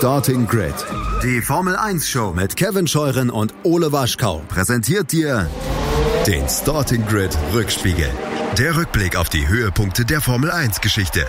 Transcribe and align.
Starting 0.00 0.46
Grid, 0.46 0.72
die 1.22 1.42
Formel 1.42 1.76
1 1.76 2.08
Show 2.08 2.32
mit 2.34 2.56
Kevin 2.56 2.86
Scheuren 2.86 3.28
und 3.28 3.52
Ole 3.64 3.92
Waschkau, 3.92 4.40
präsentiert 4.48 5.12
dir 5.12 5.46
den 6.26 6.48
Starting 6.48 7.04
Grid 7.04 7.36
Rückspiegel. 7.52 8.08
Der 8.56 8.78
Rückblick 8.78 9.14
auf 9.14 9.28
die 9.28 9.46
Höhepunkte 9.46 10.06
der 10.06 10.22
Formel 10.22 10.50
1 10.50 10.80
Geschichte. 10.80 11.26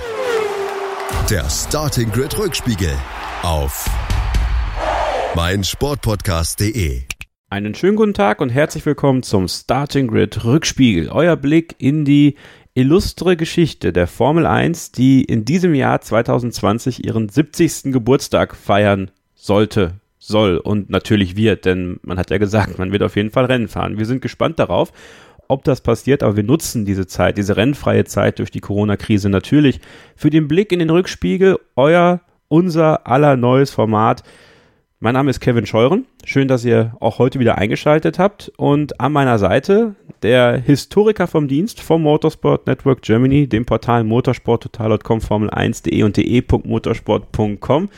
Der 1.30 1.50
Starting 1.50 2.14
Grid 2.14 2.38
Rückspiegel 2.38 2.94
auf 3.42 3.90
meinsportpodcast.de. 5.36 7.02
Einen 7.50 7.76
schönen 7.76 7.98
guten 7.98 8.14
Tag 8.14 8.40
und 8.40 8.52
herzlich 8.52 8.86
willkommen 8.86 9.24
zum 9.24 9.50
Starting 9.50 10.08
Grid 10.08 10.46
Rückspiegel. 10.46 11.10
Euer 11.10 11.36
Blick 11.36 11.76
in 11.80 12.06
die 12.06 12.38
illustre 12.74 13.36
Geschichte 13.36 13.92
der 13.92 14.08
Formel 14.08 14.46
1, 14.46 14.92
die 14.92 15.24
in 15.24 15.46
diesem 15.46 15.76
Jahr 15.76 16.02
2020 16.02 17.06
ihren 17.06 17.28
70. 17.28 17.92
Geburtstag 17.92 18.56
feiern 18.56 19.12
sollte, 19.36 19.96
soll 20.20 20.58
und 20.58 20.90
natürlich 20.90 21.36
wird, 21.36 21.66
denn 21.66 22.00
man 22.04 22.18
hat 22.18 22.30
ja 22.30 22.38
gesagt, 22.38 22.78
man 22.78 22.92
wird 22.92 23.04
auf 23.04 23.16
jeden 23.16 23.32
Fall 23.32 23.46
Rennen 23.46 23.68
fahren. 23.68 23.98
Wir 23.98 24.06
sind 24.06 24.22
gespannt 24.22 24.60
darauf, 24.60 24.94
ob 25.48 25.64
das 25.64 25.82
passiert, 25.82 26.24
aber 26.24 26.38
wir 26.38 26.44
nutzen 26.44 26.86
diese 26.86 27.08
Zeit, 27.08 27.38
diese 27.38 27.58
rennfreie 27.58 28.06
Zeit 28.06 28.40
durch 28.40 28.52
die 28.52 28.62
Corona-Krise 28.62 29.30
natürlich 29.30 29.82
für 30.16 30.30
den 30.30 30.48
Blick 30.48 30.72
in 30.72 30.80
den 30.80 30.90
Rückspiegel, 30.90 31.60
euer, 31.76 32.22
unser 32.48 33.08
aller 33.08 33.36
neues 33.36 33.72
Format 33.72 34.24
mein 35.02 35.16
Name 35.16 35.32
ist 35.32 35.40
Kevin 35.40 35.66
Scheuren. 35.66 36.06
Schön, 36.26 36.48
dass 36.48 36.64
ihr 36.64 36.96
auch 37.00 37.18
heute 37.18 37.40
wieder 37.40 37.58
eingeschaltet 37.58 38.20
habt. 38.20 38.52
Und 38.56 39.00
an 39.00 39.12
meiner 39.12 39.40
Seite 39.40 39.96
der 40.22 40.58
Historiker 40.58 41.26
vom 41.26 41.48
Dienst 41.48 41.82
vom 41.82 42.04
Motorsport 42.04 42.68
Network 42.68 43.02
Germany, 43.02 43.48
dem 43.48 43.66
Portal 43.66 44.04
motorsporttotal.com, 44.04 45.20
Formel1.de 45.20 46.04
und 46.04 46.18
de.motorsport.com. 46.18 47.90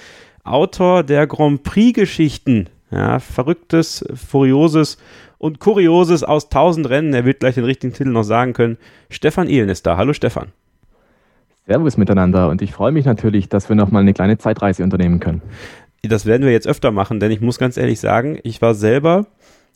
Autor 0.46 1.04
der 1.04 1.28
Grand 1.28 1.64
Prix-Geschichten. 1.64 2.70
Ja, 2.90 3.20
verrücktes, 3.20 4.06
furioses 4.16 4.98
und 5.40 5.60
kurioses 5.60 6.24
aus 6.24 6.48
tausend 6.48 6.90
Rennen. 6.90 7.14
Er 7.14 7.26
wird 7.26 7.42
gleich 7.42 7.56
den 7.56 7.66
richtigen 7.66 7.94
Titel 7.94 8.12
noch 8.12 8.24
sagen 8.24 8.54
können. 8.54 8.78
Stefan 9.10 9.50
Ehlen 9.50 9.68
ist 9.68 9.86
da. 9.86 9.98
Hallo 9.98 10.14
Stefan. 10.14 10.54
Servus 11.66 11.98
miteinander 11.98 12.50
und 12.50 12.62
ich 12.62 12.74
freue 12.74 12.92
mich 12.92 13.06
natürlich, 13.06 13.48
dass 13.48 13.70
wir 13.70 13.76
nochmal 13.76 14.02
eine 14.02 14.14
kleine 14.14 14.38
Zeitreise 14.38 14.84
unternehmen 14.84 15.22
können 15.22 15.42
das 16.10 16.26
werden 16.26 16.46
wir 16.46 16.52
jetzt 16.52 16.68
öfter 16.68 16.92
machen, 16.92 17.20
denn 17.20 17.32
ich 17.32 17.42
muss 17.42 17.58
ganz 17.58 17.78
ehrlich 17.78 18.00
sagen, 18.00 18.40
ich 18.44 18.62
war 18.62 18.76
selber 18.76 19.28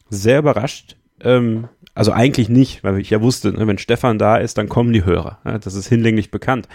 sehr 0.09 0.39
überrascht. 0.39 0.97
Ähm, 1.22 1.67
also 1.95 2.11
eigentlich 2.11 2.50
nicht, 2.50 2.84
weil 2.84 3.00
ich 3.00 3.09
ja 3.09 3.22
wusste, 3.22 3.52
ne, 3.52 3.66
wenn 3.66 3.78
Stefan 3.78 4.19
da 4.19 4.38
ist, 4.38 4.58
dann 4.58 4.69
kommen 4.69 4.94
die 4.94 5.06
Hörer. 5.06 5.39
Ja, 5.45 5.58
das 5.58 5.73
ist 5.73 5.88
hinlänglich 5.88 6.30
bekannt. 6.30 6.67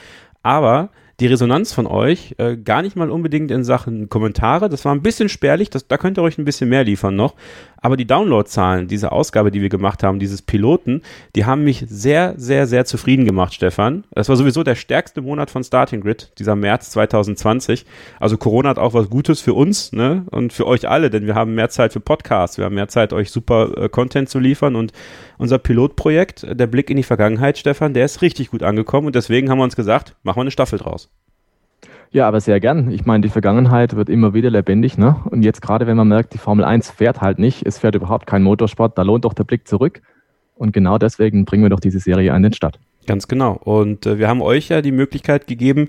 Aber 0.42 0.91
die 1.20 1.27
Resonanz 1.27 1.72
von 1.72 1.86
euch 1.86 2.34
äh, 2.39 2.56
gar 2.56 2.83
nicht 2.83 2.97
mal 2.97 3.11
unbedingt 3.11 3.50
in 3.50 3.62
Sachen 3.62 4.09
Kommentare. 4.09 4.69
Das 4.69 4.84
war 4.84 4.94
ein 4.94 5.03
bisschen 5.03 5.28
spärlich, 5.28 5.70
das, 5.70 5.87
da 5.87 5.97
könnt 5.97 6.19
ihr 6.19 6.22
euch 6.22 6.39
ein 6.39 6.44
bisschen 6.44 6.69
mehr 6.69 6.83
liefern 6.83 7.14
noch. 7.14 7.34
Aber 7.83 7.97
die 7.97 8.06
Downloadzahlen 8.06 8.86
dieser 8.86 9.12
Ausgabe, 9.12 9.50
die 9.50 9.61
wir 9.61 9.69
gemacht 9.69 10.05
haben, 10.05 10.20
dieses 10.20 10.41
Piloten, 10.41 11.02
die 11.34 11.44
haben 11.44 11.64
mich 11.64 11.84
sehr, 11.88 12.34
sehr, 12.36 12.69
sehr 12.69 12.84
zufrieden 12.84 13.25
gemacht, 13.25 13.52
Stefan. 13.52 14.05
Das 14.12 14.28
war 14.28 14.36
sowieso 14.36 14.62
der 14.62 14.77
stärkste 14.77 15.20
Monat 15.20 15.50
von 15.50 15.64
Starting 15.64 16.00
Grid, 16.00 16.33
dieser 16.38 16.55
März 16.55 16.91
2020. 16.91 17.84
Also 18.20 18.38
Corona 18.38 18.69
hat 18.69 18.78
auch 18.78 18.94
was 18.94 19.10
Gutes 19.10 19.41
für 19.41 19.55
uns 19.55 19.92
ne? 19.92 20.25
und 20.30 20.53
für 20.53 20.66
euch 20.69 20.88
alle, 20.88 21.10
denn 21.10 21.27
wir 21.27 21.34
haben 21.34 21.56
mehr 21.56 21.70
Zeit 21.70 21.92
für 21.92 22.00
Podcasts, 22.00 22.56
wir 22.56 22.66
haben 22.66 22.77
mehr 22.77 22.88
Zeit, 22.88 23.12
euch 23.12 23.33
super 23.33 23.77
äh, 23.77 23.88
Content 23.88 24.28
zu 24.28 24.38
liefern 24.38 24.77
und 24.77 24.92
unser 25.38 25.58
Pilotprojekt, 25.58 26.47
der 26.48 26.69
Blick 26.69 26.88
in 26.88 26.97
die 26.97 27.03
Vergangenheit, 27.03 27.58
Stefan, 27.58 27.94
der 27.94 28.05
ist 28.05 28.22
richtig 28.22 28.50
gut 28.50 28.62
angekommen 28.62 29.08
und 29.08 29.16
deswegen 29.16 29.50
haben 29.50 29.58
wir 29.58 29.64
uns 29.64 29.77
gesagt, 29.77 30.14
machen 30.22 30.36
wir 30.36 30.42
eine 30.42 30.50
Staffel 30.53 30.78
draus. 30.78 31.10
Ja, 32.13 32.29
aber 32.29 32.41
sehr 32.43 32.61
gern. 32.61 32.91
Ich 32.91 33.07
meine, 33.07 33.23
die 33.23 33.31
Vergangenheit 33.31 33.97
wird 33.97 34.11
immer 34.11 34.35
wieder 34.35 34.51
lebendig. 34.51 34.99
Ne? 34.99 35.17
Und 35.31 35.43
jetzt 35.43 35.63
gerade, 35.63 35.87
wenn 35.87 35.97
man 35.97 36.09
merkt, 36.09 36.35
die 36.35 36.39
Formel 36.39 36.63
1 36.63 36.91
fährt 36.91 37.23
halt 37.23 37.39
nicht, 37.39 37.67
es 37.67 37.79
fährt 37.79 37.95
überhaupt 37.95 38.27
kein 38.27 38.43
Motorsport, 38.43 38.99
da 38.99 39.03
lohnt 39.03 39.25
doch 39.25 39.33
der 39.33 39.45
Blick 39.45 39.67
zurück. 39.67 40.03
Und 40.55 40.73
genau 40.73 40.99
deswegen 40.99 41.47
bringen 41.47 41.62
wir 41.62 41.71
doch 41.71 41.81
diese 41.81 41.99
Serie 41.99 42.34
an 42.34 42.43
den 42.43 42.53
Start. 42.53 42.78
Ganz 43.06 43.28
genau. 43.28 43.53
Und 43.55 44.05
äh, 44.05 44.19
wir 44.19 44.28
haben 44.28 44.43
euch 44.43 44.69
ja 44.69 44.83
die 44.83 44.93
Möglichkeit 44.93 45.47
gegeben, 45.47 45.89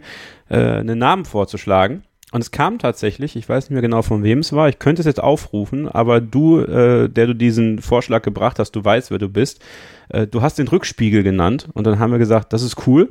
äh, 0.50 0.56
einen 0.56 0.98
Namen 0.98 1.26
vorzuschlagen. 1.26 2.04
Und 2.32 2.42
es 2.42 2.52
kam 2.52 2.80
tatsächlich, 2.80 3.36
ich 3.36 3.48
weiß 3.48 3.66
nicht 3.66 3.74
mehr 3.74 3.82
genau 3.82 4.02
von 4.02 4.24
wem 4.24 4.40
es 4.40 4.54
war, 4.54 4.68
ich 4.68 4.80
könnte 4.80 5.02
es 5.02 5.06
jetzt 5.06 5.22
aufrufen, 5.22 5.88
aber 5.88 6.20
du, 6.20 6.62
äh, 6.62 7.08
der 7.08 7.28
du 7.28 7.36
diesen 7.36 7.80
Vorschlag 7.80 8.24
gebracht 8.24 8.58
hast, 8.58 8.72
du 8.72 8.84
weißt, 8.84 9.12
wer 9.12 9.20
du 9.20 9.30
bist, 9.30 9.64
äh, 10.10 10.26
du 10.26 10.42
hast 10.42 10.58
den 10.58 10.68
Rückspiegel 10.68 11.22
genannt 11.22 11.70
und 11.74 11.86
dann 11.86 12.00
haben 12.00 12.12
wir 12.12 12.18
gesagt, 12.18 12.52
das 12.52 12.64
ist 12.64 12.88
cool, 12.88 13.10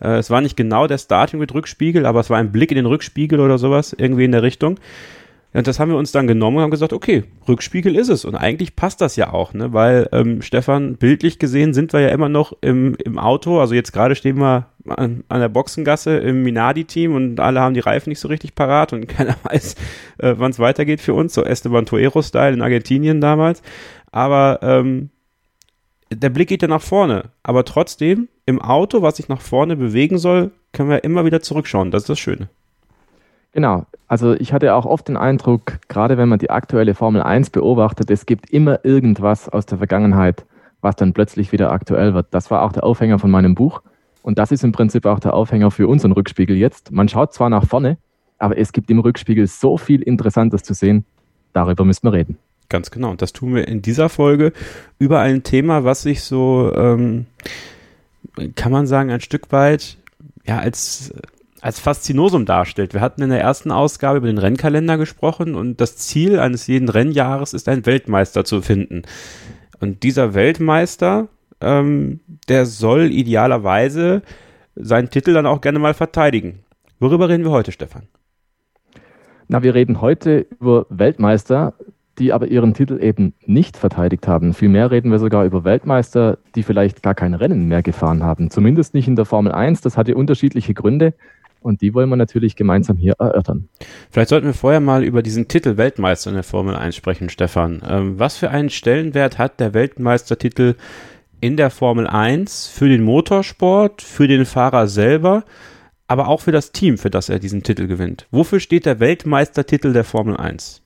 äh, 0.00 0.18
es 0.18 0.30
war 0.30 0.40
nicht 0.40 0.56
genau 0.56 0.86
der 0.86 0.98
Starting 0.98 1.38
mit 1.40 1.54
Rückspiegel, 1.54 2.06
aber 2.06 2.20
es 2.20 2.30
war 2.30 2.38
ein 2.38 2.52
Blick 2.52 2.70
in 2.70 2.76
den 2.76 2.86
Rückspiegel 2.86 3.40
oder 3.40 3.58
sowas, 3.58 3.94
irgendwie 3.96 4.24
in 4.24 4.32
der 4.32 4.42
Richtung. 4.42 4.78
Und 5.52 5.66
das 5.66 5.80
haben 5.80 5.90
wir 5.90 5.98
uns 5.98 6.12
dann 6.12 6.28
genommen 6.28 6.58
und 6.58 6.62
haben 6.62 6.70
gesagt, 6.70 6.92
okay, 6.92 7.24
Rückspiegel 7.48 7.96
ist 7.96 8.08
es. 8.08 8.24
Und 8.24 8.36
eigentlich 8.36 8.76
passt 8.76 9.00
das 9.00 9.16
ja 9.16 9.32
auch, 9.32 9.52
ne? 9.52 9.72
Weil, 9.72 10.08
ähm, 10.12 10.42
Stefan, 10.42 10.94
bildlich 10.94 11.40
gesehen 11.40 11.74
sind 11.74 11.92
wir 11.92 12.00
ja 12.00 12.10
immer 12.10 12.28
noch 12.28 12.52
im, 12.60 12.94
im 13.04 13.18
Auto. 13.18 13.58
Also 13.58 13.74
jetzt 13.74 13.92
gerade 13.92 14.14
stehen 14.14 14.38
wir 14.38 14.66
an, 14.86 15.24
an 15.28 15.40
der 15.40 15.48
Boxengasse 15.48 16.18
im 16.18 16.44
Minardi-Team 16.44 17.14
und 17.14 17.40
alle 17.40 17.60
haben 17.60 17.74
die 17.74 17.80
Reifen 17.80 18.10
nicht 18.10 18.20
so 18.20 18.28
richtig 18.28 18.54
parat 18.54 18.92
und 18.92 19.08
keiner 19.08 19.34
weiß, 19.42 19.74
äh, 20.18 20.34
wann 20.36 20.52
es 20.52 20.60
weitergeht 20.60 21.00
für 21.00 21.14
uns. 21.14 21.34
So 21.34 21.42
Esteban 21.42 21.84
Tuero-Style 21.84 22.52
in 22.52 22.62
Argentinien 22.62 23.20
damals. 23.20 23.60
Aber 24.12 24.60
ähm, 24.62 25.10
der 26.12 26.30
Blick 26.30 26.48
geht 26.48 26.62
ja 26.62 26.68
nach 26.68 26.82
vorne. 26.82 27.30
Aber 27.42 27.64
trotzdem, 27.64 28.28
im 28.46 28.60
Auto, 28.60 29.02
was 29.02 29.16
sich 29.16 29.28
nach 29.28 29.40
vorne 29.40 29.76
bewegen 29.76 30.18
soll, 30.18 30.50
können 30.72 30.90
wir 30.90 31.04
immer 31.04 31.24
wieder 31.24 31.40
zurückschauen. 31.40 31.90
Das 31.90 32.02
ist 32.02 32.08
das 32.08 32.18
Schöne. 32.18 32.48
Genau. 33.52 33.86
Also 34.06 34.34
ich 34.34 34.52
hatte 34.52 34.74
auch 34.74 34.86
oft 34.86 35.08
den 35.08 35.16
Eindruck, 35.16 35.78
gerade 35.88 36.18
wenn 36.18 36.28
man 36.28 36.38
die 36.38 36.50
aktuelle 36.50 36.94
Formel 36.94 37.22
1 37.22 37.50
beobachtet, 37.50 38.10
es 38.10 38.26
gibt 38.26 38.50
immer 38.50 38.84
irgendwas 38.84 39.48
aus 39.48 39.66
der 39.66 39.78
Vergangenheit, 39.78 40.44
was 40.80 40.96
dann 40.96 41.12
plötzlich 41.12 41.52
wieder 41.52 41.70
aktuell 41.70 42.14
wird. 42.14 42.26
Das 42.30 42.50
war 42.50 42.62
auch 42.62 42.72
der 42.72 42.84
Aufhänger 42.84 43.18
von 43.18 43.30
meinem 43.30 43.54
Buch. 43.54 43.82
Und 44.22 44.38
das 44.38 44.52
ist 44.52 44.64
im 44.64 44.72
Prinzip 44.72 45.06
auch 45.06 45.20
der 45.20 45.34
Aufhänger 45.34 45.70
für 45.70 45.88
unseren 45.88 46.12
Rückspiegel 46.12 46.56
jetzt. 46.56 46.90
Man 46.92 47.08
schaut 47.08 47.32
zwar 47.32 47.50
nach 47.50 47.66
vorne, 47.66 47.98
aber 48.38 48.58
es 48.58 48.72
gibt 48.72 48.90
im 48.90 48.98
Rückspiegel 48.98 49.46
so 49.46 49.78
viel 49.78 50.02
Interessantes 50.02 50.62
zu 50.62 50.74
sehen. 50.74 51.04
Darüber 51.52 51.84
müssen 51.84 52.06
wir 52.06 52.12
reden. 52.12 52.38
Ganz 52.70 52.90
genau. 52.90 53.10
Und 53.10 53.20
das 53.20 53.34
tun 53.34 53.54
wir 53.54 53.68
in 53.68 53.82
dieser 53.82 54.08
Folge 54.08 54.54
über 54.98 55.20
ein 55.20 55.42
Thema, 55.42 55.84
was 55.84 56.02
sich 56.02 56.22
so, 56.22 56.72
ähm, 56.74 57.26
kann 58.54 58.72
man 58.72 58.86
sagen, 58.86 59.10
ein 59.10 59.20
Stück 59.20 59.52
weit 59.52 59.98
ja 60.46 60.58
als 60.58 61.12
als 61.60 61.78
Faszinosum 61.78 62.46
darstellt. 62.46 62.94
Wir 62.94 63.02
hatten 63.02 63.22
in 63.22 63.28
der 63.28 63.40
ersten 63.40 63.70
Ausgabe 63.70 64.18
über 64.18 64.28
den 64.28 64.38
Rennkalender 64.38 64.96
gesprochen 64.96 65.54
und 65.54 65.80
das 65.80 65.96
Ziel 65.96 66.38
eines 66.38 66.66
jeden 66.66 66.88
Rennjahres 66.88 67.52
ist, 67.52 67.68
einen 67.68 67.84
Weltmeister 67.84 68.44
zu 68.44 68.62
finden. 68.62 69.02
Und 69.78 70.02
dieser 70.02 70.32
Weltmeister, 70.32 71.28
ähm, 71.60 72.20
der 72.48 72.64
soll 72.64 73.12
idealerweise 73.12 74.22
seinen 74.74 75.10
Titel 75.10 75.34
dann 75.34 75.44
auch 75.44 75.60
gerne 75.60 75.78
mal 75.78 75.92
verteidigen. 75.92 76.60
Worüber 76.98 77.28
reden 77.28 77.44
wir 77.44 77.50
heute, 77.50 77.72
Stefan? 77.72 78.08
Na, 79.48 79.62
wir 79.62 79.74
reden 79.74 80.00
heute 80.00 80.46
über 80.60 80.86
Weltmeister, 80.88 81.74
die 82.20 82.32
aber 82.32 82.46
ihren 82.46 82.74
Titel 82.74 83.02
eben 83.02 83.32
nicht 83.46 83.76
verteidigt 83.76 84.28
haben. 84.28 84.54
Vielmehr 84.54 84.90
reden 84.90 85.10
wir 85.10 85.18
sogar 85.18 85.44
über 85.44 85.64
Weltmeister, 85.64 86.38
die 86.54 86.62
vielleicht 86.62 87.02
gar 87.02 87.14
kein 87.14 87.34
Rennen 87.34 87.66
mehr 87.66 87.82
gefahren 87.82 88.22
haben. 88.22 88.50
Zumindest 88.50 88.94
nicht 88.94 89.08
in 89.08 89.16
der 89.16 89.24
Formel 89.24 89.52
1. 89.52 89.80
Das 89.80 89.96
hatte 89.96 90.14
unterschiedliche 90.14 90.74
Gründe. 90.74 91.14
Und 91.62 91.82
die 91.82 91.92
wollen 91.92 92.08
wir 92.08 92.16
natürlich 92.16 92.56
gemeinsam 92.56 92.96
hier 92.96 93.14
erörtern. 93.18 93.68
Vielleicht 94.10 94.30
sollten 94.30 94.46
wir 94.46 94.54
vorher 94.54 94.80
mal 94.80 95.02
über 95.04 95.22
diesen 95.22 95.48
Titel 95.48 95.76
Weltmeister 95.76 96.30
in 96.30 96.34
der 96.34 96.42
Formel 96.42 96.74
1 96.74 96.96
sprechen, 96.96 97.28
Stefan. 97.28 97.82
Ähm, 97.86 98.18
was 98.18 98.36
für 98.36 98.50
einen 98.50 98.70
Stellenwert 98.70 99.38
hat 99.38 99.60
der 99.60 99.74
Weltmeistertitel 99.74 100.76
in 101.40 101.56
der 101.56 101.70
Formel 101.70 102.06
1 102.06 102.68
für 102.68 102.88
den 102.88 103.02
Motorsport, 103.02 104.00
für 104.00 104.28
den 104.28 104.46
Fahrer 104.46 104.88
selber, 104.88 105.44
aber 106.06 106.28
auch 106.28 106.40
für 106.40 106.52
das 106.52 106.72
Team, 106.72 106.96
für 106.96 107.10
das 107.10 107.28
er 107.28 107.38
diesen 107.38 107.62
Titel 107.62 107.86
gewinnt? 107.86 108.26
Wofür 108.30 108.60
steht 108.60 108.86
der 108.86 108.98
Weltmeistertitel 108.98 109.92
der 109.92 110.04
Formel 110.04 110.38
1? 110.38 110.79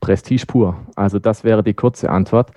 Prestige 0.00 0.46
pur. 0.46 0.76
Also 0.96 1.18
das 1.18 1.44
wäre 1.44 1.62
die 1.62 1.74
kurze 1.74 2.10
Antwort. 2.10 2.50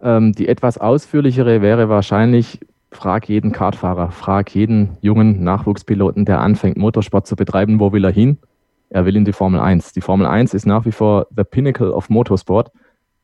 Ähm, 0.00 0.32
die 0.32 0.48
etwas 0.48 0.78
ausführlichere 0.78 1.60
wäre 1.60 1.88
wahrscheinlich, 1.88 2.60
frag 2.90 3.28
jeden 3.28 3.52
Kartfahrer, 3.52 4.10
frag 4.10 4.54
jeden 4.54 4.96
jungen 5.00 5.42
Nachwuchspiloten, 5.42 6.24
der 6.24 6.40
anfängt, 6.40 6.76
Motorsport 6.76 7.26
zu 7.26 7.36
betreiben, 7.36 7.80
wo 7.80 7.92
will 7.92 8.04
er 8.04 8.12
hin? 8.12 8.38
Er 8.90 9.04
will 9.04 9.16
in 9.16 9.24
die 9.24 9.32
Formel 9.32 9.60
1. 9.60 9.92
Die 9.92 10.00
Formel 10.00 10.26
1 10.26 10.54
ist 10.54 10.66
nach 10.66 10.86
wie 10.86 10.92
vor 10.92 11.26
the 11.36 11.44
pinnacle 11.44 11.92
of 11.92 12.08
Motorsport, 12.08 12.70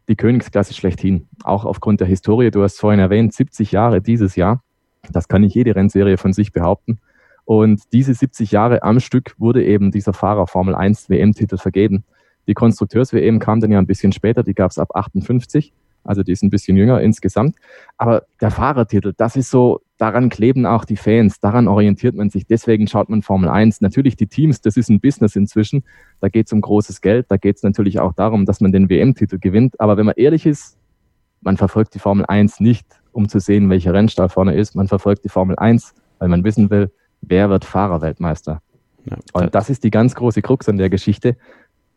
die 0.09 0.17
Königsklasse 0.17 0.75
schlechthin. 0.75 1.29
Auch 1.43 1.65
aufgrund 1.65 2.01
der 2.01 2.07
Historie, 2.07 2.51
du 2.51 2.63
hast 2.63 2.79
vorhin 2.79 3.01
erwähnt, 3.01 3.33
70 3.33 3.73
Jahre 3.73 4.03
dieses 4.03 4.37
Jahr. 4.37 4.63
Das 5.11 5.29
kann 5.29 5.41
nicht 5.41 5.55
jede 5.55 5.75
Rennserie 5.75 6.19
von 6.19 6.33
sich 6.33 6.53
behaupten. 6.53 6.99
Und 7.47 7.93
diese 7.93 8.15
70 8.15 8.53
Jahre 8.53 8.83
am 8.83 9.01
Stück 9.01 9.35
wurde 9.39 9.65
eben 9.65 9.91
dieser 9.91 10.13
Fahrer 10.13 10.47
Formel 10.47 10.75
1 10.75 11.09
WM-Titel 11.09 11.57
vergeben. 11.57 12.05
Die 12.47 12.55
Konstrukteurs-WM 12.55 13.39
kam 13.39 13.61
dann 13.61 13.71
ja 13.71 13.79
ein 13.79 13.87
bisschen 13.87 14.13
später, 14.13 14.43
die 14.43 14.55
gab 14.55 14.71
es 14.71 14.79
ab 14.79 14.95
58. 14.95 15.73
Also 16.05 16.23
die 16.23 16.33
ist 16.33 16.43
ein 16.43 16.51
bisschen 16.51 16.77
jünger 16.77 17.01
insgesamt. 17.01 17.57
Aber 17.97 18.25
der 18.41 18.51
Fahrertitel, 18.51 19.15
das 19.17 19.37
ist 19.37 19.51
so, 19.51 19.81
daran 19.97 20.29
kleben 20.29 20.67
auch 20.67 20.85
die 20.85 20.97
Fans, 20.97 21.41
daran 21.41 21.67
orientiert 21.67 22.15
man 22.15 22.29
sich. 22.29 22.47
Deswegen 22.47 22.87
schaut 22.87 23.09
man 23.09 23.23
Formel 23.23 23.49
1. 23.49 23.81
Natürlich 23.81 24.17
die 24.17 24.27
Teams, 24.27 24.61
das 24.61 24.77
ist 24.77 24.91
ein 24.91 25.01
Business 25.01 25.35
inzwischen. 25.35 25.83
Da 26.21 26.29
geht 26.29 26.47
es 26.47 26.53
um 26.53 26.61
großes 26.61 27.01
Geld. 27.01 27.27
Da 27.31 27.39
geht 27.39 27.57
es 27.57 27.63
natürlich 27.63 28.01
auch 28.01 28.13
darum, 28.13 28.45
dass 28.45 28.61
man 28.61 28.71
den 28.71 28.91
WM-Titel 28.91 29.39
gewinnt. 29.39 29.81
Aber 29.81 29.97
wenn 29.97 30.05
man 30.05 30.15
ehrlich 30.17 30.45
ist, 30.45 30.77
man 31.41 31.57
verfolgt 31.57 31.95
die 31.95 31.99
Formel 31.99 32.27
1 32.27 32.61
nicht, 32.61 32.87
um 33.13 33.29
zu 33.29 33.39
sehen, 33.39 33.71
welcher 33.71 33.95
Rennstall 33.95 34.29
vorne 34.29 34.55
ist. 34.55 34.75
Man 34.75 34.89
verfolgt 34.89 35.25
die 35.25 35.29
Formel 35.29 35.57
1, 35.57 35.95
weil 36.19 36.29
man 36.29 36.45
wissen 36.45 36.69
will, 36.71 36.91
wer 37.23 37.49
wird 37.49 37.65
Fahrerweltmeister. 37.65 38.61
Ja, 39.05 39.19
Und 39.35 39.55
das 39.55 39.71
ist 39.71 39.85
die 39.85 39.91
ganz 39.91 40.15
große 40.15 40.41
Krux 40.43 40.69
an 40.69 40.79
der 40.79 40.89
Geschichte. 40.89 41.37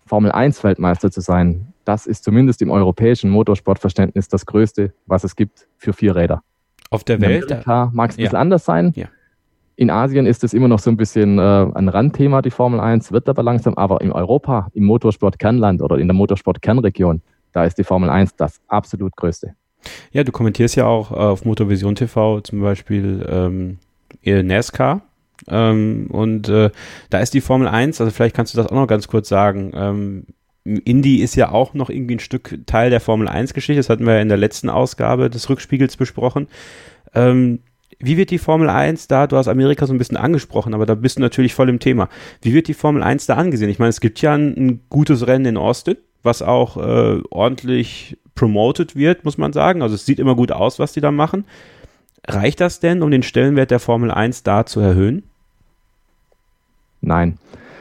Formel 0.07 0.31
1 0.31 0.63
Weltmeister 0.63 1.11
zu 1.11 1.21
sein, 1.21 1.73
das 1.85 2.05
ist 2.05 2.23
zumindest 2.23 2.61
im 2.61 2.71
europäischen 2.71 3.29
Motorsportverständnis 3.29 4.27
das 4.27 4.45
Größte, 4.45 4.93
was 5.05 5.23
es 5.23 5.35
gibt 5.35 5.67
für 5.77 5.93
Vierräder. 5.93 6.41
Auf 6.89 7.03
der 7.03 7.21
Welt? 7.21 7.45
In 7.45 7.51
Amerika 7.51 7.91
mag 7.93 8.11
es 8.11 8.17
ein 8.17 8.23
bisschen 8.23 8.37
anders 8.37 8.65
sein. 8.65 8.93
Ja. 8.95 9.07
In 9.75 9.91
Asien 9.91 10.25
ist 10.25 10.43
es 10.43 10.53
immer 10.53 10.67
noch 10.67 10.79
so 10.79 10.89
ein 10.89 10.97
bisschen 10.97 11.37
äh, 11.37 11.41
ein 11.41 11.87
Randthema, 11.87 12.41
die 12.41 12.49
Formel 12.49 12.79
1, 12.79 13.11
wird 13.11 13.29
aber 13.29 13.43
langsam, 13.43 13.75
aber 13.75 14.01
in 14.01 14.11
Europa, 14.11 14.69
im 14.73 14.85
Motorsport-Kernland 14.85 15.81
oder 15.81 15.97
in 15.97 16.07
der 16.07 16.15
Motorsport-Kernregion, 16.15 17.21
da 17.53 17.63
ist 17.63 17.77
die 17.77 17.83
Formel 17.83 18.09
1 18.09 18.35
das 18.35 18.59
absolut 18.67 19.15
Größte. 19.15 19.53
Ja, 20.11 20.23
du 20.23 20.31
kommentierst 20.31 20.75
ja 20.75 20.85
auch 20.85 21.11
äh, 21.11 21.15
auf 21.15 21.45
Motorvision 21.45 21.95
TV 21.95 22.41
zum 22.41 22.61
Beispiel 22.61 23.25
ähm, 23.29 23.77
NASCAR. 24.23 25.01
Ähm, 25.47 26.07
und 26.09 26.49
äh, 26.49 26.71
da 27.09 27.19
ist 27.19 27.33
die 27.33 27.41
Formel 27.41 27.67
1, 27.67 28.01
also 28.01 28.11
vielleicht 28.11 28.35
kannst 28.35 28.53
du 28.53 28.57
das 28.57 28.67
auch 28.67 28.75
noch 28.75 28.87
ganz 28.87 29.07
kurz 29.07 29.29
sagen. 29.29 29.71
Ähm, 29.75 30.25
Indy 30.63 31.21
ist 31.21 31.35
ja 31.35 31.51
auch 31.51 31.73
noch 31.73 31.89
irgendwie 31.89 32.15
ein 32.15 32.19
Stück 32.19 32.59
Teil 32.65 32.89
der 32.89 32.99
Formel 32.99 33.29
1-Geschichte. 33.29 33.79
Das 33.79 33.89
hatten 33.89 34.05
wir 34.05 34.15
ja 34.15 34.21
in 34.21 34.27
der 34.27 34.37
letzten 34.37 34.69
Ausgabe 34.69 35.29
des 35.29 35.49
Rückspiegels 35.49 35.95
besprochen. 35.95 36.47
Ähm, 37.13 37.59
wie 37.99 38.17
wird 38.17 38.29
die 38.29 38.37
Formel 38.37 38.69
1 38.69 39.07
da, 39.07 39.25
du 39.27 39.37
hast 39.37 39.47
Amerika 39.47 39.87
so 39.87 39.93
ein 39.93 39.97
bisschen 39.97 40.17
angesprochen, 40.17 40.73
aber 40.73 40.85
da 40.85 40.93
bist 40.93 41.17
du 41.17 41.21
natürlich 41.21 41.53
voll 41.55 41.69
im 41.69 41.79
Thema. 41.79 42.09
Wie 42.41 42.53
wird 42.53 42.67
die 42.67 42.73
Formel 42.73 43.01
1 43.01 43.25
da 43.25 43.35
angesehen? 43.35 43.69
Ich 43.69 43.79
meine, 43.79 43.89
es 43.89 44.01
gibt 44.01 44.21
ja 44.21 44.33
ein, 44.33 44.55
ein 44.55 44.81
gutes 44.89 45.25
Rennen 45.25 45.45
in 45.45 45.57
Austin, 45.57 45.97
was 46.21 46.41
auch 46.41 46.77
äh, 46.77 47.21
ordentlich 47.31 48.17
promoted 48.35 48.95
wird, 48.95 49.25
muss 49.25 49.37
man 49.37 49.53
sagen. 49.53 49.81
Also 49.81 49.95
es 49.95 50.05
sieht 50.05 50.19
immer 50.19 50.35
gut 50.35 50.51
aus, 50.51 50.79
was 50.79 50.93
die 50.93 51.01
da 51.01 51.11
machen. 51.11 51.45
Reicht 52.27 52.59
das 52.59 52.79
denn, 52.79 53.01
um 53.01 53.11
den 53.11 53.23
Stellenwert 53.23 53.71
der 53.71 53.79
Formel 53.79 54.11
1 54.11 54.43
da 54.43 54.65
zu 54.65 54.79
erhöhen? 54.79 55.23
Nein. 57.01 57.37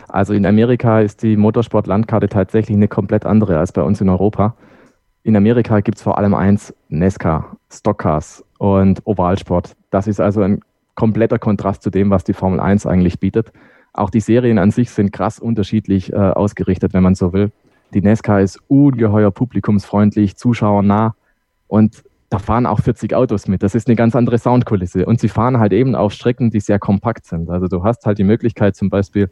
Also 0.09 0.35
in 0.35 0.47
Amerika 0.47 1.01
ist 1.01 1.23
die 1.23 1.37
Motorsport-Landkarte 1.37 2.29
tatsächlich 2.29 2.77
eine 2.77 2.89
komplett 2.89 3.27
andere 3.27 3.59
als 3.59 3.73
bei 3.73 3.83
uns 3.83 4.01
in 4.01 4.09
Europa. 4.09 4.55
In 5.25 5.37
Amerika 5.37 5.81
gibt 5.81 5.99
es 5.99 6.03
vor 6.03 6.19
allem 6.19 6.35
eins, 6.35 6.73
NASCAR, 6.89 7.57
Stockcars 7.73 8.45
und 8.59 9.05
Ovalsport. 9.05 9.75
Das 9.91 10.07
ist 10.07 10.21
also 10.21 10.43
ein 10.43 10.61
kompletter 10.95 11.41
Kontrast 11.41 11.83
zu 11.83 11.91
dem, 11.91 12.11
was 12.11 12.23
die 12.23 12.33
Formel 12.33 12.61
1 12.61 12.87
eigentlich 12.87 13.19
bietet. 13.19 13.53
Auch 13.93 14.11
die 14.11 14.21
Serien 14.21 14.59
an 14.59 14.71
sich 14.71 14.91
sind 14.91 15.13
krass 15.13 15.41
unterschiedlich 15.41 16.13
äh, 16.13 16.17
ausgerichtet, 16.17 16.93
wenn 16.93 17.03
man 17.03 17.17
so 17.17 17.33
will. 17.33 17.51
Die 17.93 18.03
NASCAR 18.03 18.41
ist 18.41 18.61
ungeheuer 18.69 19.33
publikumsfreundlich, 19.33 20.37
zuschauernah 20.37 21.17
und 21.67 22.05
da 22.29 22.39
fahren 22.39 22.67
auch 22.67 22.81
40 22.81 23.15
Autos 23.15 23.47
mit. 23.49 23.63
Das 23.63 23.75
ist 23.75 23.87
eine 23.89 23.97
ganz 23.97 24.17
andere 24.17 24.39
Soundkulisse. 24.39 25.07
Und 25.07 25.21
sie 25.21 25.29
fahren 25.29 25.59
halt 25.59 25.73
eben 25.73 25.95
auf 25.95 26.13
Strecken, 26.13 26.51
die 26.51 26.61
sehr 26.61 26.79
kompakt 26.79 27.25
sind. 27.27 27.51
Also 27.51 27.69
du 27.69 27.85
hast 27.85 28.05
halt 28.05 28.19
die 28.19 28.25
Möglichkeit 28.25 28.77
zum 28.77 28.91
Beispiel 28.91 29.31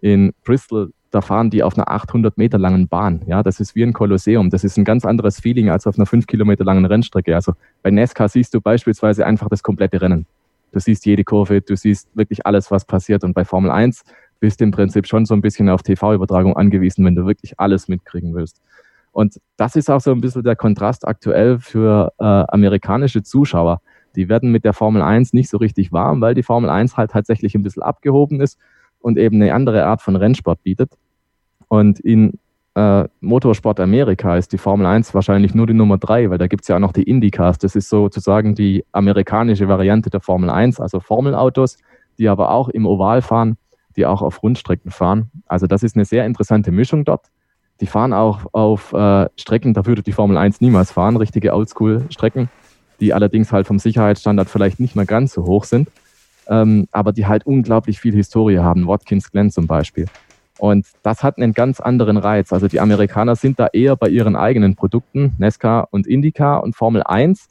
in 0.00 0.32
Bristol, 0.44 0.92
da 1.10 1.20
fahren 1.20 1.50
die 1.50 1.62
auf 1.62 1.76
einer 1.76 1.90
800 1.90 2.36
Meter 2.36 2.58
langen 2.58 2.88
Bahn. 2.88 3.22
Ja, 3.26 3.42
das 3.42 3.58
ist 3.58 3.74
wie 3.74 3.82
ein 3.82 3.92
Kolosseum. 3.92 4.50
Das 4.50 4.64
ist 4.64 4.76
ein 4.76 4.84
ganz 4.84 5.04
anderes 5.04 5.40
Feeling 5.40 5.70
als 5.70 5.86
auf 5.86 5.96
einer 5.96 6.06
5 6.06 6.26
Kilometer 6.26 6.64
langen 6.64 6.84
Rennstrecke. 6.84 7.34
Also 7.34 7.54
bei 7.82 7.90
NASCAR 7.90 8.28
siehst 8.28 8.54
du 8.54 8.60
beispielsweise 8.60 9.24
einfach 9.24 9.48
das 9.48 9.62
komplette 9.62 10.00
Rennen. 10.00 10.26
Du 10.72 10.80
siehst 10.80 11.06
jede 11.06 11.24
Kurve, 11.24 11.62
du 11.62 11.76
siehst 11.76 12.08
wirklich 12.14 12.44
alles, 12.44 12.70
was 12.70 12.84
passiert. 12.84 13.24
Und 13.24 13.32
bei 13.32 13.44
Formel 13.44 13.70
1 13.70 14.04
bist 14.40 14.60
du 14.60 14.64
im 14.64 14.70
Prinzip 14.70 15.06
schon 15.06 15.24
so 15.24 15.34
ein 15.34 15.40
bisschen 15.40 15.68
auf 15.68 15.82
TV-Übertragung 15.82 16.56
angewiesen, 16.56 17.04
wenn 17.04 17.14
du 17.14 17.26
wirklich 17.26 17.58
alles 17.58 17.88
mitkriegen 17.88 18.34
willst. 18.34 18.60
Und 19.16 19.40
das 19.56 19.76
ist 19.76 19.90
auch 19.90 20.02
so 20.02 20.12
ein 20.12 20.20
bisschen 20.20 20.42
der 20.42 20.56
Kontrast 20.56 21.08
aktuell 21.08 21.58
für 21.58 22.12
äh, 22.18 22.22
amerikanische 22.22 23.22
Zuschauer. 23.22 23.80
Die 24.14 24.28
werden 24.28 24.52
mit 24.52 24.66
der 24.66 24.74
Formel 24.74 25.00
1 25.00 25.32
nicht 25.32 25.48
so 25.48 25.56
richtig 25.56 25.90
warm, 25.90 26.20
weil 26.20 26.34
die 26.34 26.42
Formel 26.42 26.68
1 26.68 26.98
halt 26.98 27.12
tatsächlich 27.12 27.54
ein 27.54 27.62
bisschen 27.62 27.82
abgehoben 27.82 28.42
ist 28.42 28.58
und 29.00 29.16
eben 29.16 29.40
eine 29.40 29.54
andere 29.54 29.86
Art 29.86 30.02
von 30.02 30.16
Rennsport 30.16 30.62
bietet. 30.62 30.92
Und 31.68 31.98
in 31.98 32.34
äh, 32.74 33.08
Motorsport 33.22 33.80
Amerika 33.80 34.36
ist 34.36 34.52
die 34.52 34.58
Formel 34.58 34.84
1 34.84 35.14
wahrscheinlich 35.14 35.54
nur 35.54 35.66
die 35.66 35.72
Nummer 35.72 35.96
drei, 35.96 36.28
weil 36.28 36.36
da 36.36 36.46
gibt 36.46 36.64
es 36.64 36.68
ja 36.68 36.76
auch 36.76 36.80
noch 36.80 36.92
die 36.92 37.04
Indycars. 37.04 37.56
Das 37.56 37.74
ist 37.74 37.88
sozusagen 37.88 38.54
die 38.54 38.84
amerikanische 38.92 39.66
Variante 39.66 40.10
der 40.10 40.20
Formel 40.20 40.50
1, 40.50 40.78
also 40.78 41.00
Formelautos, 41.00 41.78
die 42.18 42.28
aber 42.28 42.50
auch 42.50 42.68
im 42.68 42.84
Oval 42.84 43.22
fahren, 43.22 43.56
die 43.96 44.04
auch 44.04 44.20
auf 44.20 44.42
Rundstrecken 44.42 44.90
fahren. 44.90 45.30
Also 45.46 45.66
das 45.66 45.82
ist 45.82 45.96
eine 45.96 46.04
sehr 46.04 46.26
interessante 46.26 46.70
Mischung 46.70 47.06
dort. 47.06 47.30
Die 47.80 47.86
fahren 47.86 48.12
auch 48.12 48.46
auf 48.52 48.92
äh, 48.92 49.28
Strecken, 49.36 49.74
da 49.74 49.84
würde 49.84 50.02
die 50.02 50.12
Formel 50.12 50.36
1 50.36 50.60
niemals 50.60 50.92
fahren, 50.92 51.16
richtige 51.16 51.54
Oldschool-Strecken, 51.54 52.48
die 53.00 53.12
allerdings 53.12 53.52
halt 53.52 53.66
vom 53.66 53.78
Sicherheitsstandard 53.78 54.48
vielleicht 54.48 54.80
nicht 54.80 54.96
mehr 54.96 55.04
ganz 55.04 55.32
so 55.32 55.44
hoch 55.44 55.64
sind, 55.64 55.90
ähm, 56.48 56.88
aber 56.90 57.12
die 57.12 57.26
halt 57.26 57.44
unglaublich 57.46 58.00
viel 58.00 58.14
Historie 58.14 58.58
haben. 58.58 58.86
Watkins 58.86 59.30
Glen 59.30 59.50
zum 59.50 59.66
Beispiel. 59.66 60.06
Und 60.58 60.86
das 61.02 61.22
hat 61.22 61.36
einen 61.36 61.52
ganz 61.52 61.80
anderen 61.80 62.16
Reiz. 62.16 62.52
Also 62.52 62.66
die 62.68 62.80
Amerikaner 62.80 63.36
sind 63.36 63.58
da 63.58 63.68
eher 63.72 63.96
bei 63.96 64.08
ihren 64.08 64.36
eigenen 64.36 64.74
Produkten, 64.74 65.34
NASCAR 65.38 65.88
und 65.90 66.06
IndyCar 66.06 66.62
und 66.62 66.74
Formel 66.74 67.02
1. 67.02 67.48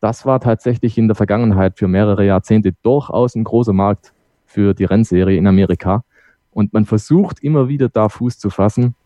Das 0.00 0.26
war 0.26 0.40
tatsächlich 0.40 0.98
in 0.98 1.06
der 1.06 1.14
Vergangenheit 1.14 1.78
für 1.78 1.86
mehrere 1.86 2.24
Jahrzehnte 2.24 2.72
durchaus 2.82 3.36
ein 3.36 3.44
großer 3.44 3.72
Markt 3.72 4.12
für 4.46 4.74
die 4.74 4.84
Rennserie 4.84 5.36
in 5.36 5.46
Amerika. 5.46 6.02
Und 6.50 6.72
man 6.72 6.86
versucht 6.86 7.40
immer 7.44 7.68
wieder 7.68 7.88
da 7.88 8.08
Fuß 8.08 8.38
zu 8.38 8.50
fassen. 8.50 8.96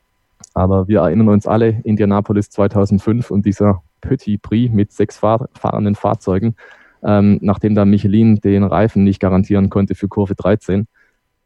Aber 0.52 0.88
wir 0.88 1.00
erinnern 1.00 1.28
uns 1.28 1.46
alle, 1.46 1.80
Indianapolis 1.84 2.50
2005 2.50 3.30
und 3.30 3.46
dieser 3.46 3.82
Petit 4.00 4.42
Prix 4.42 4.72
mit 4.72 4.92
sechs 4.92 5.18
fahr 5.18 5.48
fahrenden 5.54 5.94
Fahrzeugen, 5.94 6.56
ähm, 7.02 7.38
nachdem 7.40 7.74
da 7.74 7.84
Michelin 7.84 8.36
den 8.36 8.64
Reifen 8.64 9.04
nicht 9.04 9.20
garantieren 9.20 9.70
konnte 9.70 9.94
für 9.94 10.08
Kurve 10.08 10.34
13. 10.34 10.86